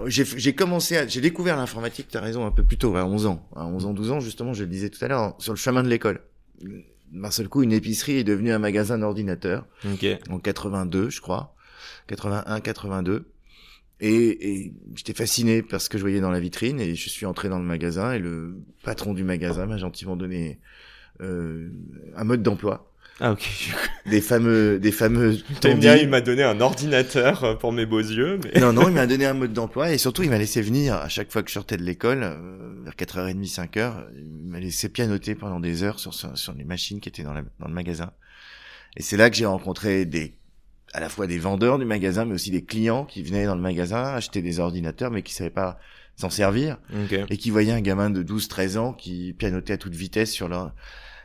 j'ai 0.07 0.55
commencé 0.55 0.97
à, 0.97 1.07
j'ai 1.07 1.21
découvert 1.21 1.57
l'informatique, 1.57 2.09
tu 2.11 2.19
as 2.19 2.21
raison, 2.21 2.45
un 2.45 2.51
peu 2.51 2.63
plus 2.63 2.77
tôt, 2.77 2.97
à 2.97 3.05
11 3.07 3.27
ans. 3.27 3.49
À 3.57 3.65
11 3.65 3.87
ans, 3.87 3.95
12 3.95 4.11
ans, 4.11 4.21
justement, 4.21 4.53
je 4.53 4.65
le 4.65 4.69
disais 4.69 4.91
tout 4.91 5.03
à 5.05 5.09
l'heure, 5.09 5.35
sur 5.39 5.53
le 5.53 5.59
chemin 5.59 5.83
de 5.83 5.89
l'école. 5.89 6.21
D'un 7.13 7.31
seul 7.31 7.49
coup, 7.49 7.63
une 7.63 7.73
épicerie 7.73 8.19
est 8.19 8.25
devenue 8.25 8.53
un 8.53 8.59
magasin 8.59 8.99
d'ordinateurs. 8.99 9.67
Okay. 9.95 10.19
En 10.29 10.39
82, 10.39 11.11
je 11.11 11.21
crois. 11.21 11.55
81, 12.09 12.61
82. 12.61 13.25
Et, 14.01 14.51
et 14.51 14.73
j'étais 14.95 15.13
fasciné 15.13 15.63
par 15.63 15.81
ce 15.81 15.89
que 15.89 15.99
je 15.99 16.03
voyais 16.03 16.21
dans 16.21 16.31
la 16.31 16.41
vitrine 16.41 16.81
et 16.81 16.95
je 16.95 17.09
suis 17.11 17.27
entré 17.27 17.49
dans 17.49 17.59
le 17.59 17.65
magasin 17.65 18.13
et 18.13 18.19
le 18.19 18.57
patron 18.83 19.13
du 19.13 19.25
magasin 19.25 19.67
m'a 19.67 19.77
gentiment 19.77 20.17
donné 20.17 20.59
euh, 21.21 21.69
un 22.17 22.25
mode 22.25 22.43
d'emploi 22.43 22.91
ah 23.23 23.33
ok. 23.33 23.47
Des 24.07 24.23
fameux, 24.23 24.79
des 24.79 24.93
fameux. 24.93 25.37
Bien, 25.77 25.95
il 25.95 26.09
m'a 26.09 26.23
donné 26.23 26.43
un 26.43 26.59
ordinateur 26.63 27.45
euh, 27.45 27.55
pour 27.55 27.71
mes 27.71 27.85
beaux 27.85 28.01
yeux. 28.01 28.41
Mais... 28.43 28.61
Non 28.61 28.73
non, 28.73 28.89
il 28.89 28.95
m'a 28.95 29.07
donné 29.07 29.27
un 29.27 29.35
mode 29.35 29.53
d'emploi 29.53 29.93
et 29.93 29.99
surtout 29.99 30.23
il 30.23 30.31
m'a 30.31 30.39
laissé 30.39 30.63
venir 30.63 30.95
à 30.95 31.11
chaque 31.11 31.31
fois 31.31 31.43
que 31.43 31.51
je 31.51 31.55
sortais 31.55 31.77
de 31.77 31.83
l'école 31.83 32.23
euh, 32.23 32.83
vers 32.83 32.95
4h30 32.95 33.55
5h, 33.55 34.07
il 34.17 34.49
m'a 34.49 34.59
laissé 34.59 34.89
pianoter 34.89 35.35
pendant 35.35 35.61
des 35.61 35.83
heures 35.83 35.99
sur 35.99 36.15
sur 36.15 36.55
les 36.55 36.65
machines 36.65 36.99
qui 36.99 37.11
étaient 37.11 37.23
dans, 37.23 37.35
la, 37.35 37.43
dans 37.59 37.69
le 37.69 37.75
magasin. 37.75 38.11
Et 38.97 39.03
c'est 39.03 39.19
là 39.19 39.29
que 39.29 39.37
j'ai 39.37 39.47
rencontré 39.47 40.07
des 40.07 40.35
à 40.93 41.01
la 41.01 41.09
fois 41.09 41.27
des 41.27 41.39
vendeurs 41.39 41.79
du 41.79 41.85
magasin 41.85 42.25
mais 42.25 42.35
aussi 42.35 42.51
des 42.51 42.65
clients 42.65 43.05
qui 43.05 43.23
venaient 43.23 43.47
dans 43.47 43.55
le 43.55 43.61
magasin 43.61 44.03
acheter 44.03 44.43
des 44.43 44.61
ordinateurs 44.61 45.11
mais 45.11 45.23
qui 45.23 45.35
savaient 45.35 45.51
pas 45.51 45.79
s'en 46.17 46.31
servir 46.31 46.79
okay. 47.05 47.25
et 47.31 47.37
qui 47.37 47.51
voyaient 47.51 47.73
un 47.73 47.81
gamin 47.81 48.11
de 48.11 48.23
12 48.23 48.49
13 48.49 48.77
ans 48.77 48.93
qui 48.93 49.33
pianotait 49.33 49.75
à 49.75 49.79
toute 49.79 49.95
vitesse 49.95 50.33
sur 50.33 50.49
leur, 50.49 50.73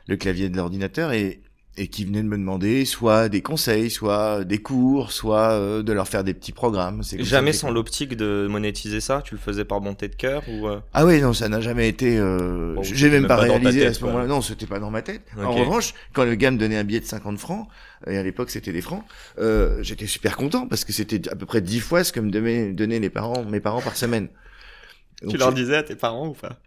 le 0.07 0.17
clavier 0.17 0.49
de 0.49 0.57
l'ordinateur 0.57 1.11
et 1.11 1.41
et 1.77 1.87
qui 1.87 2.05
venaient 2.05 2.23
de 2.23 2.27
me 2.27 2.37
demander 2.37 2.85
soit 2.85 3.27
des 3.27 3.41
conseils, 3.41 3.89
soit 3.89 4.45
des 4.45 4.59
cours, 4.59 5.11
soit 5.11 5.51
euh, 5.51 5.83
de 5.83 5.91
leur 5.91 6.07
faire 6.07 6.23
des 6.23 6.33
petits 6.33 6.53
programmes. 6.53 7.01
Jamais 7.19 7.51
sans 7.51 7.69
l'optique 7.69 8.15
de 8.15 8.47
monétiser 8.49 9.01
ça 9.01 9.21
Tu 9.23 9.33
le 9.33 9.39
faisais 9.39 9.65
par 9.65 9.81
bonté 9.81 10.07
de 10.07 10.15
cœur 10.15 10.43
ou 10.47 10.67
euh 10.67 10.79
Ah 10.93 11.05
oui, 11.05 11.21
non, 11.21 11.33
ça 11.33 11.49
n'a 11.49 11.59
jamais 11.59 11.89
été. 11.89 12.17
Euh... 12.17 12.81
J'ai 12.81 13.09
même, 13.09 13.27
pas, 13.27 13.35
réalisé 13.35 13.85
à 13.85 13.93
ce 13.93 14.03
moment-là. 14.05 14.25
Non, 14.25 14.41
c'était 14.41 14.67
pas 14.67 14.79
dans 14.79 14.91
ma 14.91 15.01
tête. 15.01 15.21
En 15.37 15.51
revanche, 15.51 15.93
quand 16.13 16.23
le 16.23 16.35
gars 16.35 16.51
me 16.51 16.57
donnait 16.57 16.77
un 16.77 16.83
billet 16.83 17.01
de 17.01 17.05
50 17.05 17.37
francs, 17.37 17.67
et 18.07 18.17
à 18.17 18.23
l'époque 18.23 18.51
c'était 18.51 18.71
des 18.71 18.81
francs, 18.81 19.03
euh, 19.39 19.81
j'étais 19.81 20.07
super 20.07 20.37
content 20.37 20.67
parce 20.67 20.85
que 20.85 20.93
c'était 20.93 21.29
à 21.29 21.35
peu 21.35 21.45
près 21.45 21.61
10 21.61 21.79
fois 21.79 22.03
ce 22.03 22.11
que 22.11 22.19
me 22.19 22.31
donnaient, 22.31 22.99
les 22.99 23.09
parents, 23.09 23.43
mes 23.43 23.59
parents 23.59 23.81
par 23.81 23.97
semaine. 23.97 24.29
tu 25.27 25.37
leur 25.37 25.53
disais 25.53 25.75
à 25.75 25.83
tes 25.83 25.95
parents 25.95 26.27
ou 26.27 26.33
pas? 26.33 26.59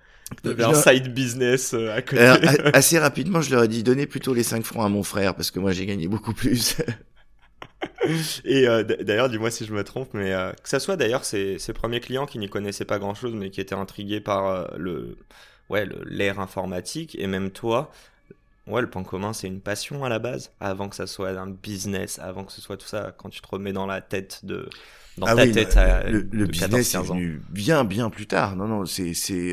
Avais 0.45 0.65
un 0.65 0.75
side 0.75 1.13
business 1.13 1.75
euh, 1.75 1.95
à 1.95 2.03
côté. 2.03 2.23
assez 2.73 2.99
rapidement, 2.99 3.41
je 3.41 3.51
leur 3.51 3.65
ai 3.65 3.69
dit 3.69 3.83
donnez 3.83 4.07
plutôt 4.07 4.35
les 4.35 4.43
5 4.43 4.65
francs 4.65 4.85
à 4.85 4.89
mon 4.89 5.03
frère 5.03 5.35
parce 5.35 5.51
que 5.51 5.59
moi 5.59 5.73
j'ai 5.73 5.87
gagné 5.87 6.09
beaucoup 6.09 6.35
plus. 6.35 6.77
Et 8.45 8.67
euh, 8.67 8.83
d'ailleurs, 8.83 9.29
dis-moi 9.29 9.51
si 9.51 9.65
je 9.65 9.73
me 9.73 9.85
trompe, 9.85 10.11
mais 10.13 10.33
euh, 10.33 10.53
que 10.53 10.69
ça 10.69 10.81
soit 10.81 10.97
d'ailleurs 10.97 11.25
ces, 11.25 11.59
ces, 11.59 11.73
premiers 11.73 12.01
clients 12.01 12.27
qui 12.27 12.39
n'y 12.39 12.49
connaissaient 12.49 12.85
pas 12.85 12.99
grand-chose, 12.99 13.35
mais 13.35 13.51
qui 13.51 13.61
étaient 13.61 13.75
intrigués 13.75 14.21
par 14.21 14.77
le, 14.77 15.17
ouais, 15.69 15.87
l'ère 16.07 16.41
informatique, 16.41 17.17
et 17.21 17.27
même 17.27 17.51
toi, 17.51 17.93
ouais, 18.67 18.81
le 18.81 18.91
point 18.91 19.05
commun, 19.05 19.33
c'est 19.33 19.47
une 19.47 19.61
passion 19.61 20.05
à 20.05 20.09
la 20.09 20.19
base, 20.19 20.51
avant 20.59 20.89
que 20.89 20.97
ça 20.97 21.07
soit 21.07 21.31
un 21.31 21.49
business, 21.49 22.19
avant 22.19 22.45
que 22.45 22.53
ce 22.53 22.61
soit 22.61 22.77
tout 22.77 22.87
ça, 22.87 23.15
quand 23.17 23.29
tu 23.29 23.41
te 23.41 23.49
remets 23.49 23.73
dans 23.73 23.87
la 23.87 24.01
tête 24.01 24.41
de, 24.45 24.69
dans 25.19 25.27
ah 25.27 25.37
ta 25.37 25.47
tête 25.47 25.77
le, 26.09 26.27
le 26.33 26.47
business 26.47 26.95
est 26.95 27.03
venu 27.03 27.43
bien 27.51 27.85
bien 27.85 28.11
plus 28.11 28.27
tard. 28.27 28.57
Non 28.57 28.67
non, 28.67 28.87
c'est 28.87 29.15
c'est 29.15 29.53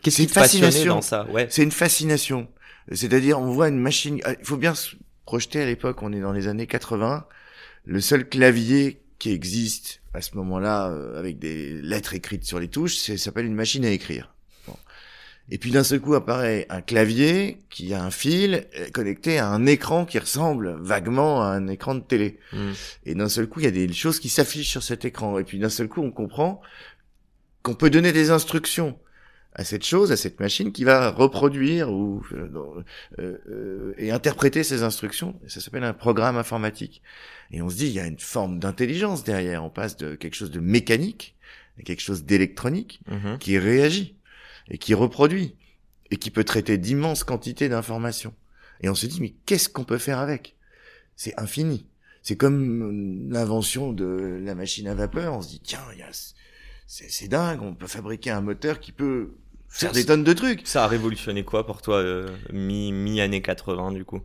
Qu'est-ce 0.00 0.16
qui 0.16 0.26
te 0.26 0.32
fascination 0.32 0.96
dans 0.96 1.02
ça? 1.02 1.28
Ouais. 1.30 1.46
C'est 1.50 1.62
une 1.62 1.72
fascination. 1.72 2.48
C'est-à-dire, 2.90 3.38
on 3.38 3.52
voit 3.52 3.68
une 3.68 3.78
machine. 3.78 4.20
Ah, 4.24 4.32
il 4.38 4.44
faut 4.44 4.56
bien 4.56 4.74
se 4.74 4.96
projeter 5.26 5.60
à 5.60 5.66
l'époque. 5.66 6.02
On 6.02 6.12
est 6.12 6.20
dans 6.20 6.32
les 6.32 6.48
années 6.48 6.66
80. 6.66 7.26
Le 7.84 8.00
seul 8.00 8.28
clavier 8.28 9.02
qui 9.18 9.30
existe 9.30 10.00
à 10.14 10.20
ce 10.20 10.36
moment-là, 10.36 10.88
euh, 10.88 11.18
avec 11.18 11.38
des 11.38 11.80
lettres 11.80 12.14
écrites 12.14 12.44
sur 12.44 12.58
les 12.58 12.68
touches, 12.68 12.96
ça 12.96 13.16
s'appelle 13.16 13.46
une 13.46 13.54
machine 13.54 13.84
à 13.84 13.90
écrire. 13.90 14.32
Et 15.50 15.58
puis 15.58 15.70
d'un 15.70 15.84
seul 15.84 16.00
coup 16.00 16.14
apparaît 16.14 16.66
un 16.70 16.80
clavier 16.80 17.58
qui 17.68 17.92
a 17.94 18.02
un 18.02 18.10
fil 18.10 18.66
euh, 18.78 18.88
connecté 18.90 19.38
à 19.38 19.48
un 19.48 19.66
écran 19.66 20.04
qui 20.06 20.18
ressemble 20.18 20.78
vaguement 20.80 21.42
à 21.42 21.46
un 21.46 21.66
écran 21.66 21.94
de 21.94 22.00
télé. 22.00 22.38
Hmm. 22.52 22.72
Et 23.06 23.14
d'un 23.14 23.28
seul 23.28 23.48
coup, 23.48 23.60
il 23.60 23.64
y 23.64 23.68
a 23.68 23.72
des 23.72 23.92
choses 23.92 24.20
qui 24.20 24.28
s'affichent 24.28 24.70
sur 24.70 24.82
cet 24.82 25.04
écran. 25.04 25.38
Et 25.38 25.44
puis 25.44 25.58
d'un 25.58 25.68
seul 25.68 25.88
coup, 25.88 26.00
on 26.00 26.10
comprend 26.10 26.60
qu'on 27.62 27.74
peut 27.74 27.90
donner 27.90 28.12
des 28.12 28.30
instructions 28.30 28.98
à 29.54 29.64
cette 29.64 29.84
chose, 29.84 30.12
à 30.12 30.16
cette 30.16 30.40
machine 30.40 30.72
qui 30.72 30.84
va 30.84 31.10
reproduire 31.10 31.92
ou 31.92 32.24
euh, 32.32 32.48
euh, 33.18 33.38
euh, 33.48 33.94
et 33.98 34.10
interpréter 34.10 34.64
ces 34.64 34.82
instructions. 34.82 35.38
Ça 35.46 35.60
s'appelle 35.60 35.84
un 35.84 35.92
programme 35.92 36.36
informatique. 36.36 37.02
Et 37.50 37.60
on 37.60 37.68
se 37.68 37.76
dit, 37.76 37.86
il 37.86 37.92
y 37.92 38.00
a 38.00 38.06
une 38.06 38.18
forme 38.18 38.58
d'intelligence 38.58 39.24
derrière. 39.24 39.62
On 39.62 39.70
passe 39.70 39.96
de 39.96 40.14
quelque 40.14 40.34
chose 40.34 40.50
de 40.50 40.60
mécanique 40.60 41.36
à 41.78 41.82
quelque 41.82 42.00
chose 42.00 42.24
d'électronique 42.24 43.00
mhm. 43.10 43.38
qui 43.38 43.58
réagit 43.58 44.16
et 44.68 44.78
qui 44.78 44.94
reproduit 44.94 45.56
et 46.10 46.16
qui 46.16 46.30
peut 46.30 46.44
traiter 46.44 46.78
d'immenses 46.78 47.24
quantités 47.24 47.68
d'informations. 47.68 48.34
Et 48.80 48.88
on 48.88 48.94
se 48.94 49.06
dit, 49.06 49.20
mais 49.20 49.34
qu'est-ce 49.46 49.68
qu'on 49.68 49.84
peut 49.84 49.98
faire 49.98 50.18
avec? 50.18 50.56
C'est 51.14 51.38
infini. 51.38 51.86
C'est 52.22 52.36
comme 52.36 53.30
l'invention 53.30 53.92
de 53.92 54.40
la 54.42 54.54
machine 54.54 54.88
à 54.88 54.94
vapeur. 54.94 55.34
On 55.34 55.42
se 55.42 55.48
dit, 55.48 55.60
tiens, 55.60 55.80
c'est 56.86 57.28
dingue, 57.28 57.62
on 57.62 57.74
peut 57.74 57.86
fabriquer 57.86 58.30
un 58.30 58.40
moteur 58.40 58.80
qui 58.80 58.92
peut 58.92 59.34
faire 59.72 59.92
des 59.92 60.04
tonnes 60.04 60.24
de 60.24 60.32
trucs. 60.32 60.66
Ça 60.66 60.84
a 60.84 60.86
révolutionné 60.86 61.44
quoi 61.44 61.66
pour 61.66 61.82
toi, 61.82 61.96
euh, 61.96 62.28
mi, 62.52 62.92
mi 62.92 63.20
années 63.20 63.42
80 63.42 63.92
du 63.92 64.04
coup? 64.04 64.20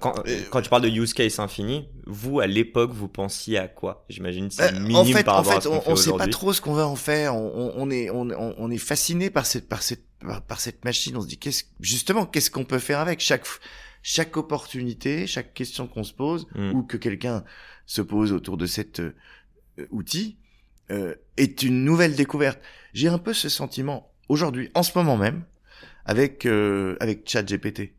Quand, 0.00 0.14
euh, 0.26 0.40
quand 0.50 0.62
tu 0.62 0.70
parles 0.70 0.82
de 0.82 0.88
use 0.88 1.12
case 1.12 1.38
infini, 1.40 1.88
vous 2.06 2.40
à 2.40 2.46
l'époque 2.46 2.92
vous 2.92 3.08
pensiez 3.08 3.58
à 3.58 3.68
quoi? 3.68 4.06
J'imagine 4.08 4.50
c'est 4.50 4.72
euh, 4.72 4.80
minime 4.80 4.96
en 4.96 5.04
fait, 5.04 5.24
par 5.24 5.36
rapport 5.36 5.56
en 5.56 5.60
fait, 5.60 5.68
on, 5.68 5.92
on 5.92 5.96
sait 5.96 6.12
pas 6.12 6.28
trop 6.28 6.52
ce 6.52 6.60
qu'on 6.60 6.72
va 6.72 6.86
en 6.86 6.96
faire. 6.96 7.34
On, 7.34 7.72
on 7.76 7.90
est 7.90 8.08
on, 8.08 8.28
on, 8.30 8.70
est 8.70 8.78
fasciné 8.78 9.28
par 9.30 9.44
cette 9.44 9.68
par 9.68 9.82
cette 9.82 10.04
par, 10.48 10.60
cette 10.60 10.84
machine. 10.84 11.16
On 11.16 11.20
se 11.20 11.26
dit 11.26 11.38
qu'est-ce 11.38 11.64
justement 11.80 12.24
qu'est-ce 12.24 12.50
qu'on 12.50 12.64
peut 12.64 12.78
faire 12.78 13.00
avec? 13.00 13.20
Chaque 13.20 13.46
chaque 14.02 14.36
opportunité, 14.36 15.26
chaque 15.26 15.52
question 15.52 15.86
qu'on 15.86 16.04
se 16.04 16.14
pose 16.14 16.46
hmm. 16.54 16.72
ou 16.72 16.82
que 16.82 16.96
quelqu'un 16.96 17.44
se 17.84 18.00
pose 18.00 18.32
autour 18.32 18.56
de 18.56 18.66
cet 18.66 19.00
euh, 19.00 19.14
outil 19.90 20.38
euh, 20.90 21.14
est 21.36 21.62
une 21.62 21.84
nouvelle 21.84 22.14
découverte. 22.14 22.60
J'ai 22.92 23.08
un 23.08 23.18
peu 23.18 23.32
ce 23.32 23.48
sentiment 23.48 24.13
aujourd'hui, 24.28 24.70
en 24.74 24.82
ce 24.82 24.96
moment 24.96 25.16
même, 25.16 25.44
avec 26.04 26.46
euh, 26.46 26.96
avec 27.00 27.28
ChatGPT. 27.28 27.92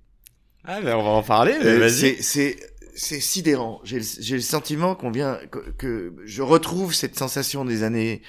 Ah, 0.63 0.79
mais 0.81 0.93
on 0.93 1.03
va 1.03 1.09
en 1.09 1.23
parler. 1.23 1.55
Euh, 1.63 1.79
vas-y. 1.79 2.21
C'est 2.21 2.57
c'est 2.95 3.19
sidérant. 3.19 3.81
J'ai 3.83 3.99
le, 3.99 4.35
le 4.35 4.41
sentiment 4.41 4.95
qu'on 4.95 5.11
vient 5.11 5.37
que, 5.51 5.59
que, 5.71 6.15
je 6.23 6.41
retrouve 6.41 6.93
cette 6.93 7.17
sensation 7.17 7.65
des 7.65 7.83
années 7.83 8.21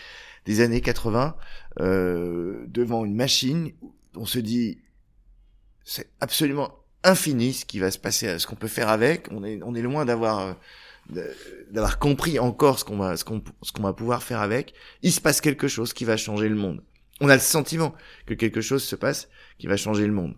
des 0.45 0.61
années 0.61 0.81
80 0.81 1.37
euh, 1.81 2.65
devant 2.69 3.05
une 3.05 3.15
machine. 3.15 3.73
On 4.17 4.27
se 4.27 4.39
dit 4.39 4.79
c'est 5.85 6.11
absolument 6.21 6.71
infini 7.05 7.53
ce 7.53 7.65
qui 7.65 7.79
va 7.79 7.91
se 7.91 7.99
passer, 7.99 8.39
ce 8.39 8.47
qu'on 8.47 8.57
peut 8.57 8.69
faire 8.69 8.89
avec. 8.89 9.29
On 9.31 9.45
est 9.45 9.61
on 9.63 9.75
est 9.75 9.83
loin 9.83 10.05
d'avoir 10.05 10.57
d'avoir 11.71 12.01
compris 12.01 12.41
encore 12.41 12.81
ce 12.81 12.85
qu'on 12.85 12.97
va 12.97 13.17
ce 13.17 13.25
qu'on 13.25 13.43
ce 13.63 13.73
qu'on 13.73 13.83
va 13.83 13.93
pouvoir 13.93 14.23
faire 14.23 14.41
avec. 14.41 14.75
Il 15.03 15.13
se 15.13 15.21
passe 15.21 15.41
quelque 15.41 15.69
chose 15.69 15.93
qui 15.93 16.05
va 16.05 16.17
changer 16.17 16.49
le 16.49 16.57
monde 16.57 16.83
on 17.21 17.29
a 17.29 17.35
le 17.35 17.41
sentiment 17.41 17.95
que 18.27 18.35
quelque 18.35 18.61
chose 18.61 18.85
se 18.85 18.97
passe 18.97 19.29
qui 19.59 19.67
va 19.67 19.77
changer 19.77 20.07
le 20.07 20.13
monde. 20.13 20.35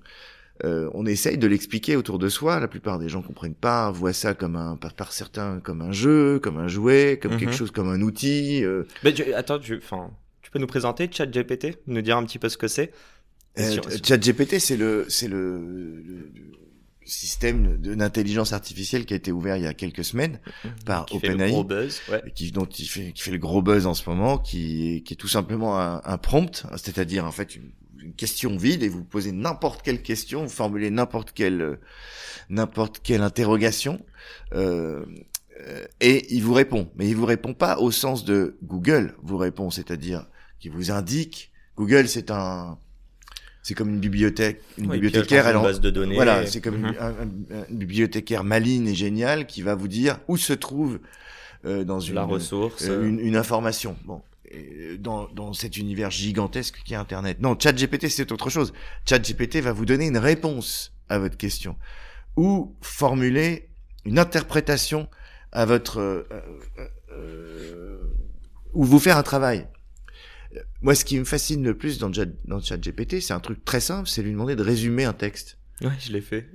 Euh, 0.65 0.91
on 0.95 1.07
essaye 1.07 1.39
de 1.39 1.47
l'expliquer 1.47 1.97
autour 1.97 2.19
de 2.19 2.29
soi. 2.29 2.59
La 2.59 2.69
plupart 2.69 2.99
des 2.99 3.09
gens 3.09 3.23
comprennent 3.23 3.55
pas, 3.55 3.91
voient 3.91 4.13
ça 4.13 4.35
comme 4.35 4.57
un, 4.57 4.77
par, 4.77 5.13
certains, 5.13 5.61
comme 5.61 5.83
un 5.83 5.93
jeu, 5.93 6.41
comme 6.41 6.59
un 6.59 6.69
jouet, 6.69 7.19
comme 7.21 7.37
quelque 7.37 7.51
mhm. 7.51 7.57
chose, 7.57 7.71
comme 7.71 7.89
un 7.89 8.01
outil. 8.01 8.65
Euh. 8.65 8.85
Mais 9.05 9.15
attends, 9.35 9.59
tu, 9.59 9.77
enfin, 9.77 10.11
tu 10.43 10.51
peux 10.51 10.59
nous 10.59 10.67
présenter 10.67 11.09
ChatGPT, 11.11 11.79
nous 11.87 12.03
dire 12.03 12.17
un 12.17 12.25
petit 12.25 12.39
peu 12.39 12.49
ce 12.49 12.57
que 12.57 12.69
c'est? 12.69 12.93
Euh, 13.59 13.77
ChatGPT, 14.05 14.59
c'est 14.59 14.77
le, 14.77 15.07
c'est 15.09 15.29
le, 15.29 16.03
système 17.09 17.77
d'intelligence 17.79 18.53
artificielle 18.53 19.07
qui 19.07 19.15
a 19.15 19.17
été 19.17 19.33
ouvert 19.33 19.57
il 19.57 19.65
y 19.65 19.67
a 19.67 19.75
quelques 19.75 20.05
semaines 20.05 20.41
mhm. 20.65 20.71
par 20.85 21.07
OpenAI, 21.13 21.53
ouais. 21.53 22.23
qui 22.35 22.53
dont 22.53 22.67
il 22.67 22.87
fait 22.87 23.13
qui 23.13 23.23
fait 23.23 23.31
le 23.31 23.39
gros 23.39 23.63
buzz 23.63 23.87
en 23.87 23.95
ce 23.95 24.09
moment, 24.09 24.39
qui 24.39 25.03
qui 25.05 25.15
est 25.15 25.17
tout 25.17 25.29
simplement 25.29 25.81
un, 25.81 26.01
un 26.05 26.19
prompt, 26.19 26.67
c'est-à-dire 26.77 27.25
en 27.25 27.33
fait 27.33 27.57
une, 27.57 27.71
une, 28.01 28.15
question 28.15 28.57
vide 28.57 28.83
et 28.83 28.89
vous 28.89 29.05
posez 29.05 29.33
n'importe 29.33 29.83
quelle 29.83 30.03
question, 30.03 30.45
vous 30.45 30.49
formulez 30.51 30.91
n'importe 30.91 31.33
quelle 31.33 31.79
n'importe 32.49 33.01
quelle 33.03 33.23
interrogation. 33.23 34.01
Euh, 34.53 35.05
euh, 35.61 35.85
et 36.01 36.33
il 36.35 36.43
vous 36.43 36.55
répond, 36.55 36.91
mais 36.97 37.09
il 37.09 37.17
vous 37.17 37.27
répond 37.27 37.55
pas 37.55 37.79
au 37.79 37.91
sens 37.91 38.25
de 38.25 38.59
Google 38.63 39.17
vous 39.23 39.37
répond, 39.37 39.71
c'est-à-dire 39.71 40.27
qui 40.61 40.69
vous 40.69 40.91
indique. 40.91 41.53
Google, 41.77 42.09
c'est 42.09 42.31
un, 42.31 42.79
c'est 43.69 43.75
comme 43.75 43.91
une 43.91 44.01
bibliothèque, 44.01 44.63
une 44.79 44.89
bibliothécaire. 44.89 45.47
Elle 45.47 45.57
base 45.57 45.83
de 45.83 45.91
données. 45.91 46.15
Voilà, 46.15 46.47
c'est 46.47 46.63
comme 46.63 46.77
une, 46.77 46.87
mhm. 46.87 47.67
bibliothécaire 47.69 48.43
maligne 48.43 48.89
et 48.89 48.95
géniale 48.95 49.47
qui 49.47 49.61
va 49.61 49.75
vous 49.75 49.89
dire 49.89 50.21
où 50.27 50.39
se 50.39 50.55
trouve 50.55 51.01
euh, 51.67 51.85
dans 51.85 52.01
une 52.01 52.15
la 52.15 52.25
ressource, 52.25 52.87
euh, 52.89 53.07
une, 53.07 53.21
une, 53.21 53.37
information. 53.37 53.95
Bon, 54.07 54.23
dans, 55.01 55.29
dans 55.35 55.53
cet 55.53 55.77
univers 55.77 56.11
gigantesque 56.11 56.81
qui 56.83 56.95
est 56.95 56.97
Internet. 56.97 57.43
Non, 57.43 57.59
ChatGPT 57.59 58.09
c'est 58.09 58.33
autre 58.33 58.49
chose. 58.49 58.73
ChatGPT 59.05 59.57
va 59.57 59.73
vous 59.73 59.85
donner 59.85 60.07
une 60.07 60.17
réponse 60.17 60.95
à 61.11 61.19
votre 61.19 61.37
question 61.37 61.77
ou 62.39 62.75
formuler 62.81 63.69
une 64.07 64.19
interprétation 64.19 65.11
à 65.53 65.67
votre 65.67 65.99
euh, 66.01 66.27
euh 67.13 67.99
ou 68.73 68.85
vous 68.85 68.99
faire 68.99 69.19
un 69.19 69.23
travail. 69.23 69.67
Moi, 70.81 70.95
ce 70.95 71.05
qui 71.05 71.19
me 71.19 71.25
fascine 71.25 71.63
le 71.63 71.77
plus 71.77 71.99
dans, 71.99 72.11
dans 72.45 72.61
ChatGPT, 72.61 73.21
c'est 73.21 73.33
un 73.33 73.41
truc 73.41 73.65
très 73.65 73.81
simple, 73.81 74.09
c'est 74.09 74.23
lui 74.23 74.33
demander 74.33 74.57
de 74.57 74.63
résumer 74.63 75.05
un 75.05 75.13
texte. 75.13 75.59
Ouais, 75.83 75.91
je 76.01 76.13
l'ai 76.13 76.21
fait. 76.21 76.51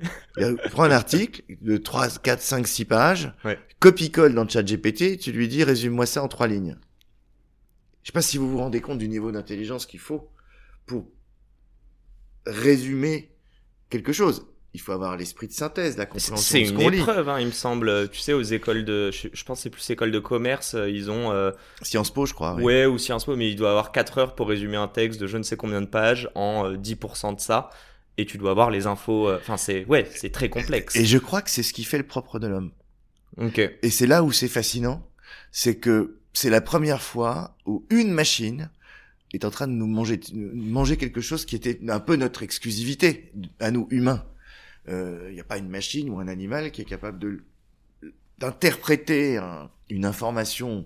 Prends 0.71 0.83
un 0.83 0.91
article 0.91 1.43
de 1.61 1.77
3, 1.77 2.19
4, 2.19 2.41
5, 2.41 2.67
6 2.67 2.85
pages, 2.85 3.33
copie-colle 3.79 4.33
dans 4.33 4.47
ChatGPT, 4.47 5.17
tu 5.17 5.31
lui 5.31 5.47
dis 5.47 5.63
résume-moi 5.63 6.05
ça 6.05 6.23
en 6.23 6.27
trois 6.27 6.47
lignes. 6.47 6.77
Je 8.01 8.07
sais 8.07 8.13
pas 8.13 8.21
si 8.21 8.37
vous 8.37 8.49
vous 8.49 8.57
rendez 8.57 8.81
compte 8.81 8.97
du 8.97 9.07
niveau 9.07 9.31
d'intelligence 9.31 9.85
qu'il 9.85 9.99
faut 9.99 10.29
pour 10.85 11.07
résumer 12.45 13.31
quelque 13.89 14.11
chose 14.11 14.45
il 14.73 14.81
faut 14.81 14.91
avoir 14.91 15.15
l'esprit 15.17 15.47
de 15.47 15.53
synthèse, 15.53 15.97
la 15.97 16.05
compréhension 16.07 16.35
C'est 16.37 16.61
une 16.61 16.81
épreuve, 16.81 17.29
hein, 17.29 17.39
il 17.39 17.47
me 17.47 17.51
semble. 17.51 18.09
Tu 18.09 18.19
sais, 18.19 18.33
aux 18.33 18.41
écoles 18.41 18.85
de, 18.85 19.11
je, 19.11 19.43
pense 19.43 19.61
c'est 19.61 19.69
plus 19.69 19.87
écoles 19.91 20.11
de 20.11 20.19
commerce, 20.19 20.73
euh, 20.73 20.89
ils 20.89 21.11
ont. 21.11 21.31
Euh... 21.31 21.51
Sciences 21.83 22.11
Po, 22.11 22.25
je 22.25 22.33
crois. 22.33 22.55
Oui. 22.55 22.63
Ouais, 22.63 22.85
ou 22.87 22.97
Sciences 22.97 23.25
Po, 23.25 23.35
mais 23.35 23.49
il 23.49 23.55
doit 23.55 23.69
avoir 23.69 23.91
4 23.91 24.17
heures 24.17 24.35
pour 24.35 24.49
résumer 24.49 24.77
un 24.77 24.87
texte 24.87 25.21
de 25.21 25.27
je 25.27 25.37
ne 25.37 25.43
sais 25.43 25.57
combien 25.57 25.81
de 25.81 25.85
pages 25.85 26.29
en 26.33 26.73
10% 26.73 27.31
euh, 27.31 27.35
de 27.35 27.39
ça. 27.39 27.69
Et 28.17 28.25
tu 28.25 28.37
dois 28.37 28.51
avoir 28.51 28.71
les 28.71 28.87
infos. 28.87 29.29
Euh, 29.29 29.37
enfin, 29.39 29.57
c'est 29.57 29.85
ouais, 29.85 30.09
c'est 30.15 30.31
très 30.31 30.49
complexe. 30.49 30.95
Et 30.95 31.05
je 31.05 31.19
crois 31.19 31.43
que 31.43 31.51
c'est 31.51 31.63
ce 31.63 31.73
qui 31.73 31.83
fait 31.83 31.99
le 31.99 32.07
propre 32.07 32.39
de 32.39 32.47
l'homme. 32.47 32.71
Ok. 33.37 33.59
Et 33.59 33.89
c'est 33.89 34.07
là 34.07 34.23
où 34.23 34.31
c'est 34.31 34.47
fascinant, 34.47 35.07
c'est 35.51 35.75
que 35.75 36.17
c'est 36.33 36.49
la 36.49 36.61
première 36.61 37.01
fois 37.01 37.55
où 37.67 37.85
une 37.91 38.11
machine 38.11 38.71
est 39.33 39.45
en 39.45 39.51
train 39.51 39.67
de 39.67 39.73
nous 39.73 39.87
manger, 39.87 40.19
manger 40.33 40.97
quelque 40.97 41.21
chose 41.21 41.45
qui 41.45 41.55
était 41.55 41.79
un 41.87 41.99
peu 41.99 42.15
notre 42.15 42.41
exclusivité 42.41 43.31
à 43.59 43.69
nous 43.69 43.87
humains 43.91 44.23
il 44.87 45.33
n'y 45.33 45.39
a 45.39 45.45
pas 45.45 45.57
une 45.57 45.69
machine 45.69 46.09
ou 46.09 46.19
un 46.19 46.27
animal 46.27 46.71
qui 46.71 46.81
est 46.81 46.85
capable 46.85 47.19
de 47.19 47.43
d'interpréter 48.39 49.39
une 49.89 50.05
information 50.05 50.85